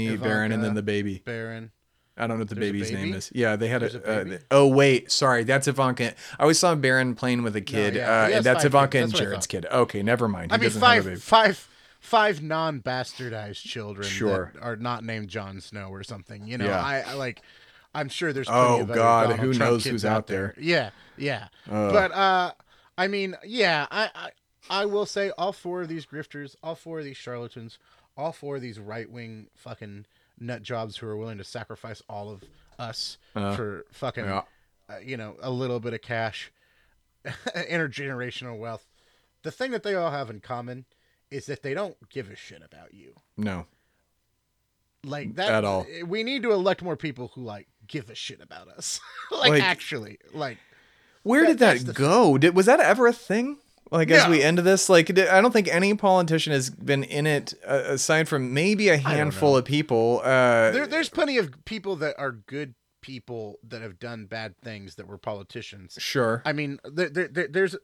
Tiffany, 0.08 0.18
Barron 0.18 0.52
and 0.52 0.64
then 0.64 0.74
the 0.76 0.84
baby 0.84 1.22
Barron. 1.26 1.72
I 2.20 2.22
don't 2.26 2.38
know 2.38 2.42
what 2.42 2.50
the 2.50 2.56
There's 2.56 2.72
baby's 2.72 2.92
name 2.92 3.14
is. 3.14 3.32
Yeah, 3.36 3.56
they 3.58 3.68
had 3.68 3.82
There's 3.84 3.94
a. 3.94 4.00
a 4.00 4.02
uh, 4.22 4.24
baby? 4.24 4.38
oh 4.50 4.68
wait, 4.68 5.12
sorry, 5.12 5.44
that's 5.44 5.68
Ivanka. 5.68 6.14
I 6.40 6.42
always 6.42 6.58
saw 6.58 6.74
Barron 6.74 7.14
playing 7.14 7.44
with 7.44 7.56
a 7.56 7.62
kid, 7.62 7.94
yeah, 7.96 8.24
uh, 8.24 8.30
and 8.30 8.44
that's 8.46 8.66
Ivanka 8.66 8.98
kids. 8.98 9.04
and 9.04 9.12
That's 9.14 9.20
Jared's 9.22 9.48
kid. 9.48 9.66
Okay, 9.72 10.02
never 10.02 10.28
mind. 10.28 10.52
He 10.52 10.56
I 10.56 10.58
mean, 10.58 10.64
doesn't 10.64 10.82
have 10.82 10.92
a 10.92 10.96
five, 10.96 11.04
baby. 11.06 11.20
five, 11.20 11.70
five 12.00 12.42
non-bastardized 12.42 13.62
children 13.62 14.08
Sure. 14.08 14.52
that 14.56 14.62
are 14.64 14.76
not 14.76 15.04
named 15.04 15.28
Jon 15.28 15.62
Snow 15.62 15.90
or 15.90 16.04
something. 16.04 16.48
You 16.48 16.58
know, 16.58 16.66
Yeah. 16.66 16.82
I, 16.82 17.02
I 17.02 17.14
like. 17.14 17.42
I'm 17.94 18.10
sure 18.10 18.34
there's. 18.34 18.48
Oh, 18.50 18.84
God, 18.86 19.24
Donald 19.30 19.40
who 19.40 19.54
Trump 19.54 19.72
knows 19.72 19.84
who's 19.84 20.06
out 20.06 20.26
there. 20.28 20.56
Yeah, 20.60 20.90
yeah. 21.18 21.50
But 21.68 22.12
uh, 22.12 22.52
I 22.98 23.08
mean, 23.08 23.36
yeah, 23.46 23.86
I, 23.92 24.10
I, 24.16 24.30
I 24.69 24.86
will 24.86 25.05
say 25.05 25.31
all 25.38 25.51
four 25.53 25.81
of 25.81 25.88
these 25.88 26.05
grifters, 26.05 26.55
all 26.62 26.75
four 26.75 27.00
of 27.00 27.05
these 27.05 27.17
charlatans, 27.17 27.77
all 28.15 28.31
four 28.31 28.57
of 28.57 28.62
these 28.62 28.79
right-wing 28.79 29.47
fucking 29.55 30.05
nut 30.39 30.63
jobs 30.63 30.97
who 30.97 31.07
are 31.07 31.17
willing 31.17 31.38
to 31.38 31.43
sacrifice 31.43 32.01
all 32.09 32.29
of 32.29 32.43
us 32.79 33.17
for 33.33 33.86
fucking, 33.91 34.25
yeah. 34.25 34.41
uh, 34.89 34.97
you 35.03 35.17
know, 35.17 35.36
a 35.41 35.50
little 35.51 35.79
bit 35.79 35.93
of 35.93 36.01
cash, 36.01 36.51
intergenerational 37.25 38.57
wealth. 38.57 38.86
The 39.43 39.51
thing 39.51 39.71
that 39.71 39.83
they 39.83 39.95
all 39.95 40.12
have 40.12 40.29
in 40.29 40.39
common 40.39 40.86
is 41.31 41.45
that 41.45 41.63
they 41.63 41.73
don't 41.73 41.95
give 42.10 42.30
a 42.30 42.36
shit 42.36 42.62
about 42.63 42.93
you. 42.93 43.13
No, 43.38 43.65
Like 45.03 45.36
that 45.36 45.51
At 45.51 45.65
all. 45.65 45.86
We 46.06 46.23
need 46.23 46.43
to 46.43 46.51
elect 46.51 46.82
more 46.82 46.95
people 46.97 47.32
who 47.36 47.41
like 47.41 47.67
give 47.88 48.10
a 48.10 48.15
shit 48.15 48.41
about 48.41 48.67
us. 48.67 48.99
like, 49.32 49.49
Like- 49.51 49.63
actually, 49.63 50.19
like 50.34 50.58
where 51.23 51.53
That- 51.53 51.77
did 51.77 51.88
that 51.88 51.93
go? 51.95 52.38
Did 52.38 52.56
was 52.56 52.65
that 52.65 52.80
ever 52.80 53.08
a 53.08 53.13
thing? 53.13 53.58
Like 53.91 54.12
as 54.12 54.28
we 54.28 54.41
end 54.43 54.58
this, 54.60 54.89
like 54.89 55.10
I 55.17 55.39
don't 55.41 55.52
think 55.52 55.67
any 55.67 55.93
politician 55.95 56.54
has 56.54 56.69
been 56.69 57.04
in 57.04 57.26
it 57.26 57.54
uh, 57.65 57.84
aside 57.88 58.28
from 58.28 58.54
maybe 58.54 58.89
a 58.89 58.97
handful 58.97 59.56
of 59.56 59.65
people. 59.65 60.21
Uh, 60.23 60.71
there, 60.71 60.88
there's 60.88 61.10
plenty 61.10 61.38
of 61.38 61.52
people 61.65 61.95
that 61.97 62.15
are 62.19 62.32
good 62.32 62.73
people 63.02 63.60
that 63.67 63.82
have 63.82 64.00
done 64.00 64.26
bad 64.26 64.58
things 64.58 64.95
that 64.95 65.08
were 65.08 65.17
politicians. 65.17 65.95
sure. 66.00 66.41
I 66.45 66.52
mean, 66.54 66.80
there, 66.84 67.10
there, 67.10 67.28
there- 67.30 67.47
there's, 67.47 67.76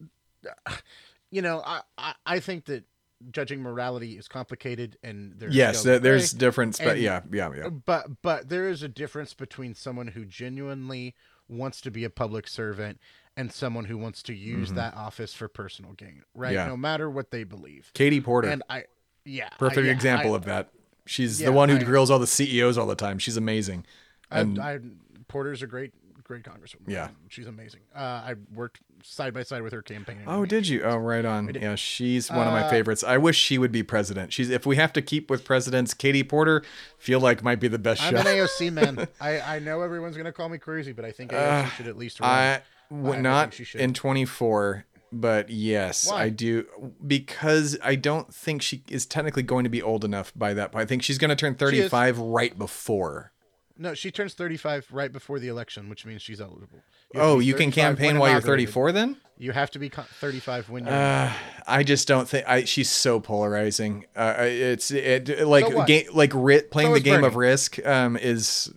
you 1.32 1.42
know, 1.42 1.62
I, 1.66 1.82
I, 1.98 2.14
I 2.26 2.40
think 2.40 2.66
that 2.66 2.84
judging 3.32 3.62
morality 3.62 4.18
is 4.18 4.28
complicated, 4.28 4.98
and 5.04 5.34
there's 5.38 5.56
yes, 5.56 5.76
shades 5.76 5.84
there- 5.86 5.96
of 5.96 6.02
there's 6.04 6.34
gray, 6.34 6.40
difference, 6.40 6.78
but 6.80 6.88
and- 6.90 7.02
yeah, 7.02 7.22
yeah, 7.32 7.52
yeah. 7.56 7.70
But 7.70 8.22
but 8.22 8.50
there 8.50 8.68
is 8.68 8.84
a 8.84 8.90
difference 8.90 9.34
between 9.34 9.74
someone 9.76 10.08
who 10.08 10.26
genuinely 10.26 11.16
wants 11.48 11.82
to 11.82 11.92
be 11.92 12.04
a 12.04 12.10
public 12.10 12.48
servant 12.48 13.00
and 13.36 13.52
someone 13.52 13.86
who 13.86 13.98
wants 13.98 14.22
to 14.24 14.34
use 14.34 14.74
that 14.74 14.96
office 14.96 15.34
for 15.34 15.48
personal 15.48 15.94
gain, 15.94 16.24
right? 16.36 16.50
Mm-hmm. 16.50 16.56
Yeah. 16.56 16.68
No 16.68 16.78
matter 16.78 17.10
what 17.10 17.32
they 17.32 17.44
believe. 17.44 17.90
Katie 17.94 18.22
Porter, 18.22 18.50
And 18.50 18.62
I, 18.70 18.84
yeah, 19.26 19.50
I- 19.52 19.56
perfect 19.58 19.86
yeah, 19.88 19.92
example 19.92 20.34
I- 20.34 20.38
of 20.38 20.46
that. 20.46 20.70
She's 21.06 21.42
Yeah, 21.42 21.48
the 21.48 21.52
one 21.54 21.70
who 21.70 21.78
I- 21.78 21.84
grills 21.84 22.10
all 22.12 22.20
the 22.20 22.28
CEOs 22.28 22.78
all 22.78 22.88
the 22.88 22.96
time. 22.96 23.20
She's 23.20 23.36
amazing. 23.38 23.86
And- 24.32 24.60
I, 24.60 24.80
Porter's 25.28 25.62
a 25.64 25.68
great, 25.68 25.94
great 26.24 26.44
congresswoman. 26.44 26.88
Yeah. 26.88 27.10
she's 27.28 27.48
amazing. 27.48 27.82
Uh, 27.96 28.00
I 28.00 28.36
worked 28.54 28.80
side 29.04 29.34
by 29.34 29.44
side 29.44 29.62
with 29.64 29.74
her 29.74 29.82
campaigning. 29.82 30.24
Oh, 30.28 30.46
did 30.46 30.68
you? 30.68 30.84
Oh, 30.84 30.96
right 30.98 31.26
on. 31.26 31.52
Yeah, 31.56 31.76
she's 31.76 32.30
one 32.30 32.48
of 32.48 32.54
my 32.54 32.64
Uh, 32.64 32.70
favorites. 32.70 33.04
I 33.04 33.18
wish 33.18 33.38
she 33.38 33.58
would 33.58 33.72
be 33.74 33.84
president. 33.84 34.32
She's 34.32 34.50
if 34.50 34.66
we 34.66 34.76
have 34.78 34.94
to 34.94 35.02
keep 35.02 35.30
with 35.30 35.44
presidents, 35.44 35.94
Katie 35.94 36.24
Porter 36.24 36.64
feel 36.98 37.20
like 37.20 37.44
might 37.44 37.60
be 37.60 37.68
the 37.68 37.80
best 37.80 38.02
I'm 38.04 38.16
shot. 38.16 38.26
an 38.26 38.38
AOC 38.38 38.72
man. 38.72 39.08
I, 39.20 39.42
I 39.42 39.60
know 39.60 39.82
everyone's 39.82 40.16
gonna 40.16 40.32
call 40.32 40.48
me 40.48 40.58
crazy, 40.60 40.94
but 40.94 41.04
I 41.04 41.12
think 41.12 41.32
AOC 41.32 41.72
should 41.72 41.88
at 41.88 41.98
least 41.98 42.20
run. 42.22 42.30
I 42.30 42.62
w- 42.90 43.14
I 43.14 43.22
not 43.22 43.60
in 43.76 43.94
24, 43.94 44.86
but 45.12 45.50
yes, 45.50 46.10
Why? 46.10 46.24
I 46.24 46.30
do 46.30 46.66
because 47.06 47.78
I 47.84 47.96
don't 47.96 48.34
think 48.34 48.62
she 48.62 48.84
is 48.90 49.06
technically 49.06 49.44
going 49.44 49.64
to 49.64 49.70
be 49.70 49.82
old 49.82 50.04
enough 50.04 50.32
by 50.36 50.54
that 50.54 50.72
point. 50.72 50.84
I 50.84 50.86
think 50.86 51.04
she's 51.04 51.18
going 51.18 51.30
to 51.30 51.36
turn 51.36 51.56
35 51.56 52.18
right 52.20 52.58
before. 52.58 53.32
no, 53.78 53.94
she 53.94 54.12
turns 54.12 54.34
35 54.34 54.88
right 54.92 55.12
before 55.12 55.40
the 55.40 55.48
election, 55.48 55.90
which 55.90 56.06
means 56.06 56.22
she's 56.22 56.42
eligible. 56.42 56.80
to 57.14 57.20
Oh, 57.22 57.40
you 57.40 57.54
can 57.54 57.72
campaign 57.72 58.18
while 58.18 58.32
you're 58.32 58.42
34 58.42 58.92
then? 58.92 59.18
You 59.38 59.52
have 59.52 59.72
to 59.72 59.80
be 59.80 59.90
35 59.90 60.70
when 60.70 60.86
you're. 60.86 60.94
Uh, 60.94 61.32
I 61.68 61.84
just 61.84 62.08
don't 62.08 62.28
think 62.30 62.48
I. 62.48 62.64
She's 62.66 62.90
so 62.90 63.20
polarizing. 63.20 64.06
Uh, 64.16 64.36
it's 64.40 64.92
it 64.92 65.28
like 65.48 65.66
So 65.68 65.84
game 65.86 66.06
like 66.14 66.32
ri- 66.34 66.62
playing 66.62 66.90
So 66.92 66.94
the 66.96 67.00
game 67.02 67.24
of 67.24 67.36
risk. 67.36 67.84
Um, 67.86 68.16
is 68.16 68.72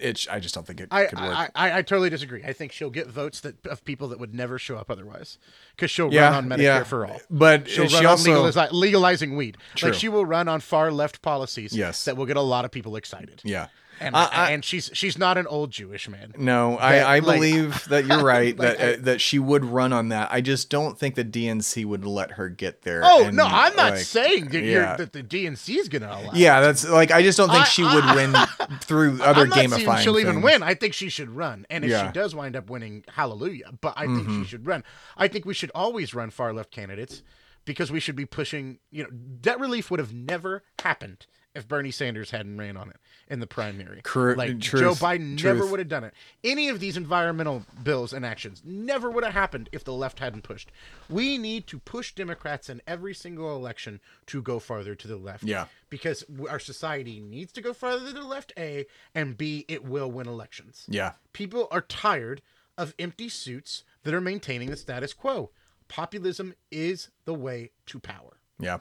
it? 0.00 0.26
I 0.30 0.38
just 0.40 0.54
don't 0.54 0.66
think 0.66 0.80
it 0.80 0.88
I, 0.90 1.06
could 1.06 1.18
work. 1.20 1.34
I, 1.34 1.48
I 1.54 1.78
I 1.78 1.82
totally 1.82 2.10
disagree. 2.10 2.42
I 2.44 2.52
think 2.52 2.72
she'll 2.72 2.90
get 2.90 3.08
votes 3.08 3.40
that 3.40 3.64
of 3.66 3.84
people 3.84 4.08
that 4.08 4.18
would 4.20 4.34
never 4.34 4.58
show 4.58 4.76
up 4.76 4.90
otherwise, 4.90 5.38
because 5.76 5.90
she'll 5.90 6.12
Yeah, 6.12 6.30
run 6.30 6.34
on 6.50 6.58
Medicare 6.58 6.62
yeah. 6.62 6.84
for 6.84 7.06
all. 7.06 7.20
But 7.30 7.68
she'll 7.68 7.88
she 7.88 7.96
run 7.96 8.06
also- 8.06 8.44
on 8.46 8.52
legalizi- 8.52 8.72
legalizing 8.72 9.36
weed. 9.36 9.56
True. 9.74 9.90
Like 9.90 9.98
she 9.98 10.08
will 10.08 10.26
run 10.26 10.48
on 10.48 10.60
far 10.60 10.90
left 10.90 11.22
policies. 11.22 11.72
Yes. 11.76 12.04
that 12.04 12.16
will 12.16 12.26
get 12.26 12.36
a 12.36 12.42
lot 12.42 12.64
of 12.64 12.70
people 12.70 12.96
excited. 12.96 13.40
yeah. 13.44 13.68
And 14.00 14.16
I- 14.16 14.28
I- 14.32 14.50
and 14.52 14.64
she's 14.64 14.90
she's 14.92 15.18
not 15.18 15.38
an 15.38 15.46
old 15.46 15.70
Jewish 15.70 16.08
man. 16.08 16.32
No, 16.38 16.72
that, 16.76 16.82
I, 16.82 16.98
I 16.98 17.18
like- 17.18 17.36
believe 17.36 17.84
that 17.88 18.06
you're 18.06 18.22
right 18.24 18.58
Like, 18.58 18.78
that 18.78 18.98
uh, 18.98 19.02
that 19.02 19.20
she 19.20 19.38
would 19.38 19.64
run 19.64 19.92
on 19.92 20.08
that. 20.10 20.28
I 20.32 20.40
just 20.40 20.70
don't 20.70 20.98
think 20.98 21.14
the 21.14 21.24
DNC 21.24 21.84
would 21.84 22.04
let 22.04 22.32
her 22.32 22.48
get 22.48 22.82
there. 22.82 23.00
Oh 23.04 23.24
and, 23.26 23.36
no, 23.36 23.44
I'm 23.44 23.74
not 23.76 23.92
like, 23.92 24.00
saying 24.00 24.46
that 24.50 24.62
yeah. 24.62 24.70
you're 24.88 24.96
that 24.98 25.12
the 25.12 25.22
DNC 25.22 25.76
is 25.76 25.88
going 25.88 26.02
to 26.02 26.08
allow. 26.10 26.30
it. 26.30 26.36
Yeah, 26.36 26.60
that's 26.60 26.88
like 26.88 27.10
I 27.10 27.22
just 27.22 27.36
don't 27.38 27.48
think 27.50 27.62
I- 27.62 27.68
she 27.68 27.82
would 27.84 28.04
win 28.14 28.34
through 28.80 29.22
other 29.22 29.42
I'm 29.42 29.50
gamifying. 29.50 29.98
she'll 29.98 30.18
even 30.18 30.42
win. 30.42 30.62
I 30.62 30.74
think 30.74 30.94
she 30.94 31.08
should 31.08 31.30
run, 31.30 31.66
and 31.70 31.84
if 31.84 31.90
Yeah. 31.90 32.06
she 32.06 32.12
does 32.12 32.34
wind 32.34 32.56
up 32.56 32.70
winning, 32.70 33.04
hallelujah. 33.08 33.70
But 33.80 33.94
I 33.96 34.06
think 34.06 34.28
she 34.28 34.44
should 34.44 34.66
run. 34.66 34.84
I 35.16 35.28
think 35.28 35.44
we 35.44 35.54
should 35.54 35.70
always 35.74 36.14
run 36.14 36.30
far 36.30 36.52
left 36.52 36.70
candidates 36.70 37.22
because 37.64 37.90
we 37.92 38.00
should 38.00 38.16
be 38.16 38.26
pushing. 38.26 38.78
You 38.90 39.04
know, 39.04 39.10
debt 39.10 39.60
relief 39.60 39.90
would 39.90 40.00
have 40.00 40.12
never 40.14 40.62
happened 40.80 41.26
if 41.54 41.66
Bernie 41.66 41.90
Sanders 41.90 42.30
hadn't 42.30 42.56
ran 42.56 42.76
on 42.76 42.90
it 42.90 42.96
in 43.28 43.40
the 43.40 43.46
primary. 43.46 44.00
Cor- 44.02 44.36
like 44.36 44.60
truth, 44.60 44.82
Joe 44.82 44.92
Biden 44.92 45.42
never 45.42 45.66
would 45.66 45.78
have 45.78 45.88
done 45.88 46.04
it. 46.04 46.14
Any 46.44 46.68
of 46.68 46.80
these 46.80 46.96
environmental 46.96 47.64
bills 47.82 48.12
and 48.12 48.24
actions 48.24 48.62
never 48.64 49.10
would 49.10 49.24
have 49.24 49.32
happened 49.32 49.68
if 49.72 49.84
the 49.84 49.92
left 49.92 50.18
hadn't 50.20 50.42
pushed. 50.42 50.70
We 51.08 51.38
need 51.38 51.66
to 51.68 51.78
push 51.78 52.14
Democrats 52.14 52.68
in 52.68 52.80
every 52.86 53.14
single 53.14 53.54
election 53.56 54.00
to 54.26 54.42
go 54.42 54.58
farther 54.58 54.94
to 54.94 55.08
the 55.08 55.16
left. 55.16 55.44
Yeah. 55.44 55.66
Because 55.90 56.24
our 56.48 56.58
society 56.58 57.20
needs 57.20 57.52
to 57.52 57.60
go 57.60 57.72
farther 57.72 58.06
to 58.06 58.12
the 58.12 58.24
left, 58.24 58.52
A, 58.58 58.86
and 59.14 59.36
B, 59.36 59.64
it 59.68 59.84
will 59.84 60.10
win 60.10 60.28
elections. 60.28 60.84
Yeah. 60.88 61.12
People 61.32 61.68
are 61.70 61.80
tired 61.82 62.42
of 62.76 62.94
empty 62.98 63.28
suits 63.28 63.84
that 64.04 64.14
are 64.14 64.20
maintaining 64.20 64.70
the 64.70 64.76
status 64.76 65.12
quo. 65.12 65.50
Populism 65.88 66.54
is 66.70 67.08
the 67.24 67.34
way 67.34 67.70
to 67.86 67.98
power. 67.98 68.36
Yeah. 68.60 68.78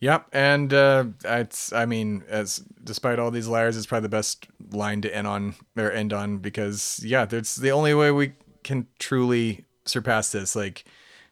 Yep. 0.00 0.28
And 0.32 0.74
uh, 0.74 1.04
it's, 1.24 1.72
I 1.72 1.86
mean, 1.86 2.22
as 2.28 2.62
despite 2.84 3.18
all 3.18 3.30
these 3.30 3.48
liars, 3.48 3.76
it's 3.76 3.86
probably 3.86 4.02
the 4.02 4.10
best 4.10 4.46
line 4.70 5.00
to 5.02 5.14
end 5.14 5.26
on 5.26 5.54
or 5.76 5.90
end 5.90 6.12
on 6.12 6.38
because, 6.38 7.00
yeah, 7.02 7.24
that's 7.24 7.56
the 7.56 7.70
only 7.70 7.94
way 7.94 8.10
we 8.10 8.34
can 8.62 8.86
truly 8.98 9.64
surpass 9.86 10.32
this. 10.32 10.54
Like, 10.54 10.84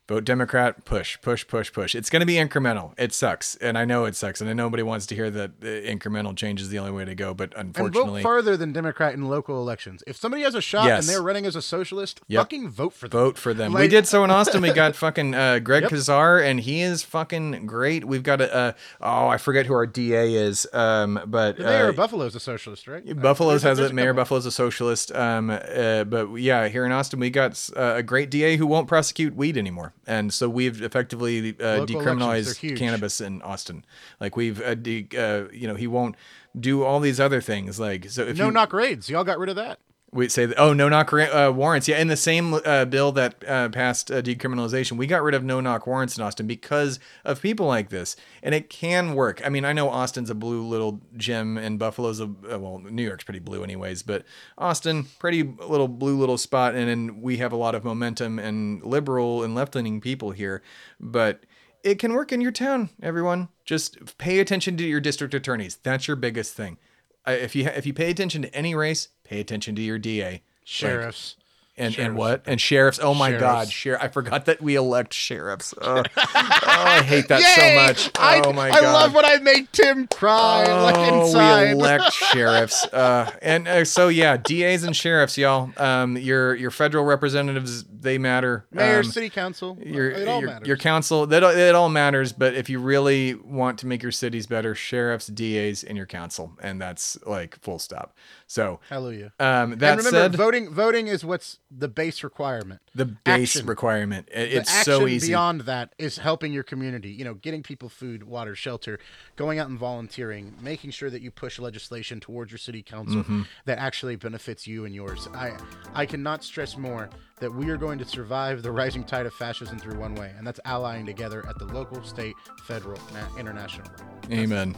vote 0.07 0.25
Democrat, 0.25 0.85
push, 0.85 1.19
push, 1.23 1.47
push, 1.47 1.73
push. 1.73 1.95
It's 1.95 2.11
going 2.11 2.21
to 2.21 2.27
be 2.27 2.35
incremental. 2.35 2.93
It 2.99 3.13
sucks. 3.13 3.57
And 3.57 3.79
I 3.79 3.85
know 3.85 4.05
it 4.05 4.15
sucks. 4.17 4.41
And 4.41 4.55
nobody 4.57 4.83
wants 4.83 5.07
to 5.07 5.15
hear 5.15 5.31
that 5.31 5.51
uh, 5.63 5.65
incremental 5.67 6.37
change 6.37 6.61
is 6.61 6.69
the 6.69 6.79
only 6.79 6.93
way 6.93 7.05
to 7.05 7.15
go. 7.15 7.33
But 7.35 7.55
And 7.57 7.69
unfortunately, 7.69 8.23
vote 8.23 8.29
farther 8.29 8.57
than 8.57 8.73
Democrat 8.73 9.15
in 9.15 9.29
local 9.29 9.59
elections. 9.61 10.03
If 10.07 10.17
somebody 10.17 10.43
has 10.43 10.55
a 10.55 10.61
shot 10.61 10.87
Yes. 10.87 11.07
and 11.07 11.15
they're 11.15 11.23
running 11.23 11.47
as 11.47 11.57
a 11.57 11.63
socialist, 11.63 12.21
Yep. 12.29 12.41
fucking 12.41 12.71
vote 12.71 12.93
for 12.93 13.09
them. 13.09 13.19
vote 13.19 13.39
for 13.39 13.55
them. 13.55 13.73
we 13.73 13.89
did 13.89 14.07
so 14.07 14.25
in 14.25 14.31
Austin. 14.31 14.61
We 14.63 14.73
got 14.73 14.95
fucking 15.05 15.35
uh, 15.35 15.59
Greg 15.61 15.85
Yep. 15.85 15.93
Casar, 15.93 16.41
and 16.45 16.61
he 16.61 16.83
is 16.83 17.03
fucking 17.03 17.67
great. 17.67 18.05
We've 18.05 18.23
got 18.23 18.41
a 18.41 18.55
uh, 18.55 18.73
oh, 19.01 19.29
I 19.29 19.39
forget 19.39 19.67
who 19.67 19.73
our 19.75 19.87
DA 19.87 20.35
is, 20.35 20.67
um, 20.75 21.21
but 21.27 21.57
The 21.57 21.65
mayor 21.65 21.87
uh, 21.87 21.91
of 21.91 21.97
Buffalo's 21.97 22.35
a 22.35 22.41
socialist, 22.41 22.87
right? 22.87 23.05
Buffalo's 23.21 23.63
There's- 23.63 23.79
has 23.79 23.87
it. 23.87 23.93
a 23.93 23.95
Mayor 23.95 24.07
couple. 24.13 24.21
Buffalo's 24.23 24.47
a 24.47 24.51
socialist. 24.53 25.13
Um, 25.15 25.51
uh, 25.51 26.05
but 26.05 26.35
yeah, 26.35 26.69
here 26.69 26.85
in 26.85 26.93
Austin, 26.93 27.21
we 27.21 27.31
got 27.31 27.71
uh, 27.77 27.95
a 27.97 28.03
great 28.03 28.31
DA 28.31 28.57
who 28.57 28.67
won't 28.67 28.87
prosecute 28.89 29.35
weed 29.35 29.57
anymore, 29.57 29.93
and 30.07 30.33
so 30.33 30.49
we've 30.49 30.83
effectively 30.83 31.51
uh, 31.61 31.85
decriminalized 31.87 32.77
cannabis 32.77 33.21
in 33.21 33.43
Austin. 33.43 33.85
Like 34.21 34.37
we've, 34.37 34.61
uh, 34.61 34.75
de- 34.75 35.09
uh, 35.17 35.45
you 35.53 35.67
know, 35.69 35.75
he 35.75 35.87
won't 35.87 36.17
do 36.59 36.83
all 36.85 37.01
these 37.01 37.21
other 37.21 37.41
things. 37.41 37.81
Like 37.81 38.11
so, 38.11 38.23
if 38.23 38.37
No 38.37 38.47
you, 38.47 38.51
knock 38.53 38.73
raids. 38.73 39.09
Y'all 39.09 39.25
got 39.25 39.39
rid 39.39 39.49
of 39.49 39.57
that. 39.57 39.79
We 40.15 40.29
say 40.29 40.47
that, 40.47 40.59
oh 40.59 40.73
no 40.73 40.89
knock 40.89 41.13
uh, 41.13 41.53
warrants. 41.55 41.89
Yeah 41.89 41.99
in 41.99 42.09
the 42.09 42.17
same 42.17 42.55
uh, 42.55 42.85
bill 42.85 43.11
that 43.13 43.47
uh, 43.47 43.69
passed 43.69 44.11
uh, 44.11 44.23
decriminalization 44.23 44.93
we 44.93 45.07
got 45.07 45.23
rid 45.23 45.35
of 45.35 45.43
no 45.43 45.61
knock 45.61 45.87
warrants 45.87 46.17
in 46.17 46.23
austin 46.23 46.47
because 46.47 47.01
of 47.25 47.43
people 47.43 47.67
like 47.67 47.91
this. 47.91 48.17
And 48.43 48.55
it 48.55 48.71
can 48.71 49.15
work. 49.15 49.43
I 49.45 49.49
mean 49.49 49.65
i 49.65 49.73
know 49.73 49.91
austin's 49.91 50.31
a 50.31 50.35
blue 50.35 50.63
little 50.65 51.01
gem 51.17 51.59
and 51.59 51.79
buffalo's 51.79 52.21
a 52.21 52.25
uh, 52.25 52.59
well 52.59 52.79
new 52.79 53.03
york's 53.03 53.25
pretty 53.25 53.41
blue 53.41 53.65
anyways 53.65 54.03
but 54.03 54.25
austin 54.57 55.05
pretty 55.19 55.43
little 55.43 55.89
blue 55.89 56.17
little 56.17 56.39
spot. 56.39 56.75
And, 56.75 56.89
and 56.89 57.21
we 57.21 57.39
have 57.39 57.53
a 57.53 57.57
lot 57.57 57.75
of 57.75 57.85
momentum 57.85 58.39
and 58.39 58.83
liberal 58.85 59.43
and 59.43 59.55
left-leaning 59.55 60.01
people 60.01 60.31
here. 60.31 60.63
But 61.01 61.45
it 61.83 61.99
can 61.99 62.13
work 62.13 62.31
in 62.33 62.41
your 62.41 62.53
town 62.53 62.91
everyone. 63.03 63.49
Just 63.65 64.17
pay 64.17 64.39
attention 64.39 64.77
to 64.77 64.85
your 64.85 65.01
district 65.01 65.35
attorneys. 65.35 65.77
That's 65.83 66.07
your 66.07 66.17
biggest 66.17 66.55
thing 66.55 66.79
if 67.27 67.55
you 67.57 67.67
if 67.67 67.87
you 67.87 67.95
pay 67.95 68.11
attention 68.11 68.43
to 68.43 68.55
any 68.55 68.75
race, 68.75 69.09
pay 69.25 69.41
attention 69.41 69.75
to 69.77 69.83
your 69.83 69.99
DA. 69.99 70.43
Sheriffs. 70.65 71.37
And 71.77 71.93
Sheriffs. 71.93 72.09
and 72.09 72.17
what 72.17 72.43
and 72.47 72.61
sheriffs. 72.61 72.99
Oh 73.03 73.15
my 73.15 73.33
God, 73.33 73.69
Sheriffs. 73.69 73.71
sheriff! 73.73 74.03
I 74.03 74.09
forgot 74.09 74.45
that 74.45 74.61
we 74.63 74.77
elect 74.77 75.13
sheriffs. 75.13 75.75
Oh, 75.81 76.03
oh, 76.17 76.23
I 76.25 77.03
hate 77.03 77.29
that 77.29 77.41
so 77.43 77.63
Yay! 77.63 77.77
much. 77.87 78.11
I, 78.17 78.43
oh 78.45 78.53
my 78.53 78.69
I 78.71 78.81
God. 78.81 78.93
love 78.93 79.15
when 79.15 79.25
I 79.25 79.39
made 79.39 79.73
Tim 79.73 80.07
cry 80.07 80.65
like 80.73 80.95
Oh, 80.97 81.27
inside. 81.27 81.65
we 81.65 81.71
elect 81.73 82.13
sheriffs, 82.33 82.85
uh, 82.93 83.31
and 83.43 83.67
uh, 83.67 83.85
so 83.85 84.09
yeah, 84.09 84.37
DAs 84.37 84.85
and 84.85 84.95
sheriffs, 84.95 85.37
y'all. 85.37 85.71
Um, 85.77 86.17
your 86.17 86.55
your 86.55 86.71
federal 86.71 87.05
representatives, 87.05 87.85
they 87.85 88.19
matter. 88.19 88.67
Mayor, 88.71 88.99
Um, 88.99 89.05
city 89.05 89.29
council. 89.31 89.77
your 89.85 90.11
it 90.11 90.29
all 90.29 90.41
your, 90.41 90.51
matters. 90.51 90.69
your 90.69 90.77
council 90.77 91.27
that 91.27 91.43
it 91.43 91.75
all 91.75 91.89
matters 91.89 92.33
but 92.33 92.55
if 92.55 92.69
you 92.69 92.79
really 92.79 93.35
want 93.35 93.79
to 93.79 93.87
make 93.87 94.03
your 94.03 94.13
cities 94.13 94.47
better 94.47 94.75
sheriffs 94.75 95.27
das 95.29 95.83
and 95.83 95.97
your 95.97 96.07
council 96.07 96.53
and 96.63 96.81
that's 96.81 97.17
like 97.27 97.59
full 97.61 97.79
stop 97.79 98.15
so 98.47 98.81
Hallelujah. 98.89 99.33
um 99.41 99.71
that 99.79 99.99
and 99.99 99.99
remember, 99.99 100.11
said 100.11 100.35
voting 100.37 100.71
voting 100.71 101.07
is 101.07 101.25
what's 101.25 101.59
the 101.71 101.89
base 101.89 102.23
requirement. 102.23 102.81
the 102.95 103.07
base 103.07 103.57
action. 103.57 103.67
requirement 103.67 104.29
it- 104.31 104.51
The 104.51 104.57
it's 104.59 104.71
action 104.71 104.85
so 104.85 105.07
easy 105.07 105.29
beyond 105.29 105.63
that 105.63 105.95
is 105.99 106.19
helping 106.19 106.53
your 106.53 106.63
community. 106.63 107.11
You 107.11 107.25
know, 107.25 107.35
getting 107.35 107.63
people 107.63 107.89
food, 107.89 108.23
water, 108.25 108.55
shelter, 108.55 108.99
going 109.37 109.59
out 109.59 109.69
and 109.69 109.79
volunteering, 109.79 110.55
making 110.61 110.91
sure 110.91 111.11
that 111.11 111.23
you 111.23 111.31
push 111.31 111.59
legislation 111.59 112.21
towards 112.21 112.53
your 112.53 112.59
city 112.59 112.83
council 112.83 113.23
Mm-hmm. 113.23 113.43
that 113.65 113.79
actually 113.79 114.17
benefits 114.17 114.67
you 114.67 114.85
and 114.85 114.95
yours. 114.95 115.29
I 115.35 115.57
I 115.95 116.07
cannot 116.07 116.45
stress 116.45 116.77
more 116.77 117.09
that 117.41 117.53
we 117.53 117.69
are 117.71 117.77
going 117.77 117.99
to 117.99 118.05
survive 118.05 118.63
the 118.63 118.71
rising 118.71 119.05
tide 119.05 119.27
of 119.27 119.35
fascism 119.35 119.79
through 119.79 119.99
one 119.99 120.15
way, 120.15 120.33
and 120.39 120.47
that's 120.47 120.61
allying 120.65 121.05
together 121.07 121.45
at 121.49 121.59
the 121.59 121.65
local, 121.65 122.03
state, 122.05 122.35
federal, 122.65 123.01
na- 123.13 123.37
international 123.39 123.89
level. 123.91 124.33
Amen. 124.39 124.77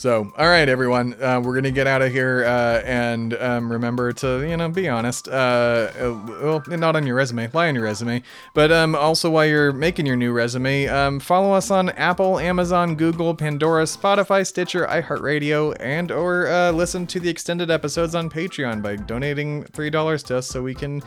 So, 0.00 0.32
all 0.38 0.48
right, 0.48 0.66
everyone, 0.66 1.22
uh, 1.22 1.42
we're 1.44 1.54
gonna 1.54 1.70
get 1.70 1.86
out 1.86 2.00
of 2.00 2.10
here, 2.10 2.42
uh, 2.46 2.80
and 2.86 3.34
um, 3.34 3.70
remember 3.70 4.14
to, 4.14 4.48
you 4.48 4.56
know, 4.56 4.70
be 4.70 4.88
honest. 4.88 5.28
Uh, 5.28 5.90
uh, 6.00 6.18
well, 6.26 6.62
not 6.68 6.96
on 6.96 7.06
your 7.06 7.16
resume, 7.16 7.50
lie 7.52 7.68
on 7.68 7.74
your 7.74 7.84
resume, 7.84 8.22
but 8.54 8.72
um, 8.72 8.94
also 8.94 9.28
while 9.28 9.44
you're 9.44 9.74
making 9.74 10.06
your 10.06 10.16
new 10.16 10.32
resume, 10.32 10.86
um, 10.86 11.20
follow 11.20 11.52
us 11.52 11.70
on 11.70 11.90
Apple, 11.90 12.38
Amazon, 12.38 12.94
Google, 12.94 13.34
Pandora, 13.34 13.84
Spotify, 13.84 14.46
Stitcher, 14.46 14.86
iHeartRadio, 14.86 15.76
and 15.78 16.10
or 16.10 16.48
uh, 16.48 16.72
listen 16.72 17.06
to 17.08 17.20
the 17.20 17.28
extended 17.28 17.70
episodes 17.70 18.14
on 18.14 18.30
Patreon 18.30 18.82
by 18.82 18.96
donating 18.96 19.64
three 19.64 19.90
dollars 19.90 20.22
to 20.22 20.38
us, 20.38 20.46
so 20.46 20.62
we 20.62 20.74
can 20.74 21.02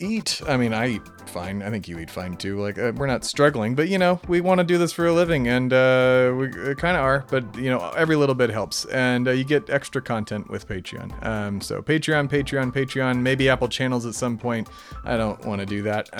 eat. 0.00 0.40
I 0.46 0.56
mean, 0.56 0.72
I 0.72 0.88
eat 0.88 1.02
fine. 1.28 1.62
I 1.62 1.70
think 1.70 1.88
you 1.88 1.98
eat 1.98 2.10
fine 2.10 2.36
too. 2.36 2.60
Like 2.60 2.78
uh, 2.78 2.92
we're 2.94 3.06
not 3.06 3.24
struggling, 3.24 3.74
but 3.74 3.88
you 3.88 3.98
know, 3.98 4.20
we 4.28 4.40
want 4.40 4.58
to 4.58 4.64
do 4.64 4.78
this 4.78 4.92
for 4.92 5.06
a 5.06 5.12
living, 5.12 5.48
and 5.48 5.72
uh, 5.72 6.32
we 6.36 6.48
kind 6.76 6.96
of 6.96 7.02
are. 7.02 7.24
But 7.30 7.56
you 7.56 7.70
know, 7.70 7.90
every 7.96 8.16
little 8.16 8.34
bit 8.34 8.50
helps, 8.50 8.84
and 8.86 9.28
uh, 9.28 9.32
you 9.32 9.44
get 9.44 9.70
extra 9.70 10.00
content 10.00 10.48
with 10.50 10.68
Patreon. 10.68 11.24
Um, 11.24 11.60
so 11.60 11.82
Patreon, 11.82 12.28
Patreon, 12.28 12.72
Patreon. 12.72 13.20
Maybe 13.20 13.48
Apple 13.48 13.68
channels 13.68 14.06
at 14.06 14.14
some 14.14 14.38
point. 14.38 14.68
I 15.04 15.16
don't 15.16 15.44
want 15.44 15.60
to 15.60 15.66
do 15.66 15.82
that 15.82 16.10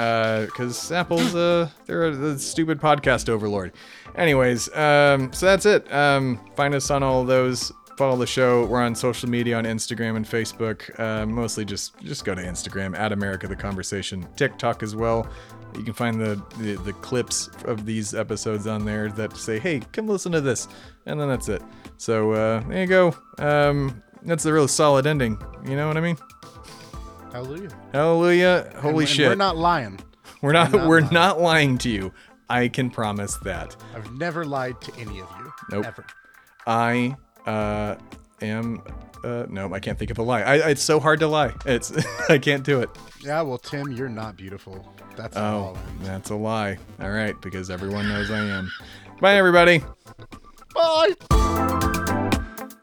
because 0.47 0.91
Apple's 0.91 1.35
uh, 1.35 1.69
they're 1.87 2.09
a, 2.09 2.33
a 2.33 2.39
stupid 2.39 2.81
podcast 2.81 3.29
overlord. 3.29 3.73
Anyways, 4.17 4.75
um, 4.75 5.33
so 5.33 5.47
that's 5.47 5.67
it. 5.67 5.93
Um, 5.93 6.41
find 6.57 6.75
us 6.75 6.91
on 6.91 7.03
all 7.03 7.25
those 7.25 7.73
follow 7.97 8.17
the 8.17 8.27
show. 8.27 8.67
We're 8.67 8.83
on 8.83 8.95
social 8.95 9.29
media 9.29 9.57
on 9.57 9.65
Instagram 9.65 10.17
and 10.17 10.25
Facebook. 10.27 10.99
Uh, 10.99 11.27
mostly 11.27 11.65
just 11.65 11.99
just 12.01 12.25
go 12.25 12.35
to 12.35 12.43
Instagram 12.43 12.97
at 12.99 13.13
America 13.13 13.47
the 13.49 13.57
Conversation. 13.57 14.27
TikTok 14.37 14.83
as 14.83 14.95
well. 14.97 15.29
You 15.77 15.83
can 15.83 15.93
find 15.95 16.21
the, 16.21 16.41
the 16.59 16.77
the 16.77 16.93
clips 16.95 17.49
of 17.65 17.85
these 17.85 18.15
episodes 18.15 18.67
on 18.67 18.85
there 18.85 19.11
that 19.13 19.37
say, 19.37 19.59
"Hey, 19.59 19.81
come 19.93 20.07
listen 20.07 20.33
to 20.33 20.41
this," 20.41 20.69
and 21.07 21.21
then 21.21 21.29
that's 21.29 21.49
it. 21.49 21.63
So 21.97 22.33
uh, 22.33 22.61
there 22.69 22.81
you 22.83 22.87
go. 22.87 23.17
Um, 23.39 24.03
that's 24.23 24.47
a 24.47 24.53
real 24.53 24.69
solid 24.69 25.07
ending. 25.07 25.37
You 25.67 25.77
know 25.77 25.89
what 25.89 25.97
I 25.97 26.01
mean? 26.01 26.17
Hallelujah. 27.33 27.71
Hallelujah! 27.93 28.71
Holy 28.77 28.89
And- 28.91 28.99
and 29.01 29.09
shit! 29.09 29.29
We're 29.29 29.35
not 29.35 29.57
lying. 29.57 29.99
we're 30.43 30.53
not 30.53 30.73
we're 30.73 30.79
not 30.79 30.89
we're 30.89 31.01
lying. 31.01 31.13
not 31.15 31.41
lying 31.41 31.79
to 31.79 31.91
you. 31.91 32.13
I 32.49 32.69
can 32.69 32.91
promise 32.91 33.37
that. 33.39 33.75
I've 33.97 34.13
never 34.13 34.45
lied 34.45 34.81
to 34.83 34.93
any 34.97 35.19
of 35.21 35.29
you. 35.39 35.53
Nope. 35.73 35.87
Ever. 35.87 36.07
I 36.67 37.17
uh, 37.47 37.97
am. 38.41 38.83
Uh, 39.23 39.47
no, 39.49 39.73
I 39.73 39.81
can't 39.81 39.99
think 39.99 40.11
of 40.11 40.19
a 40.19 40.23
lie. 40.23 40.43
I, 40.43 40.71
it's 40.71 40.83
so 40.83 41.01
hard 41.01 41.21
to 41.21 41.27
lie. 41.27 41.55
It's 41.65 41.93
I 42.29 42.39
can't 42.39 42.63
do 42.63 42.81
it. 42.81 42.91
Yeah, 43.23 43.41
well, 43.43 43.59
Tim, 43.59 43.91
you're 43.93 44.09
not 44.09 44.37
beautiful. 44.37 44.87
That's 45.17 45.37
Oh, 45.37 45.77
that's 46.03 46.31
a 46.31 46.35
lie. 46.35 46.77
All 47.01 47.11
right, 47.11 47.41
because 47.41 47.71
everyone 47.71 48.09
knows 48.09 48.31
I 48.31 48.39
am. 48.39 48.71
Bye, 49.21 49.37
everybody. 49.37 49.83
Bye. 50.75 51.15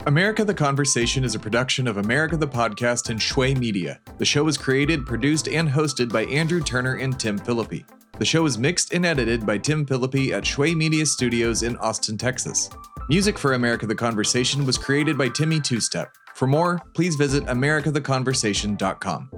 America 0.08 0.44
the 0.44 0.54
Conversation 0.54 1.24
is 1.24 1.36
a 1.36 1.40
production 1.40 1.88
of 1.88 1.98
America 1.98 2.36
the 2.36 2.48
Podcast 2.48 3.10
and 3.12 3.20
Shway 3.20 3.54
Media. 3.54 4.00
The 4.18 4.26
show 4.26 4.48
is 4.48 4.58
created, 4.58 5.06
produced, 5.06 5.48
and 5.48 5.70
hosted 5.70 6.12
by 6.12 6.26
Andrew 6.26 6.62
Turner 6.62 6.96
and 6.96 7.20
Tim 7.20 7.38
Phillippe. 7.38 7.86
The 8.18 8.26
show 8.26 8.46
is 8.46 8.58
mixed 8.58 8.94
and 8.94 9.06
edited 9.06 9.46
by 9.46 9.58
Tim 9.58 9.86
Phillippe 9.86 10.34
at 10.34 10.44
Shway 10.44 10.76
Media 10.76 11.06
Studios 11.06 11.64
in 11.64 11.78
Austin, 11.78 12.18
Texas. 12.18 12.70
Music 13.10 13.38
for 13.38 13.54
America 13.54 13.88
the 13.88 13.96
Conversation 13.96 14.66
was 14.66 14.78
created 14.78 15.18
by 15.18 15.30
Timmy 15.30 15.60
Two 15.60 15.80
Step. 15.80 16.14
For 16.36 16.48
more, 16.48 16.82
please 16.94 17.16
visit 17.16 17.44
americatheconversation.com. 17.46 19.30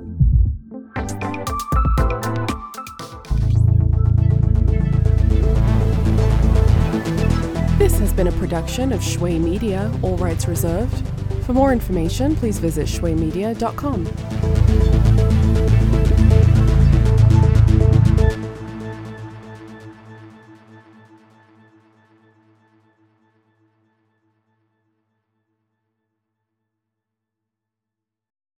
This 7.77 7.99
has 7.99 8.13
been 8.13 8.27
a 8.27 8.31
production 8.33 8.93
of 8.93 9.01
Shway 9.01 9.39
Media, 9.39 9.91
all 10.01 10.17
rights 10.17 10.47
reserved. 10.47 11.05
For 11.45 11.53
more 11.53 11.73
information, 11.73 12.35
please 12.35 12.59
visit 12.59 12.87
shwaymedia.com. 12.87 15.02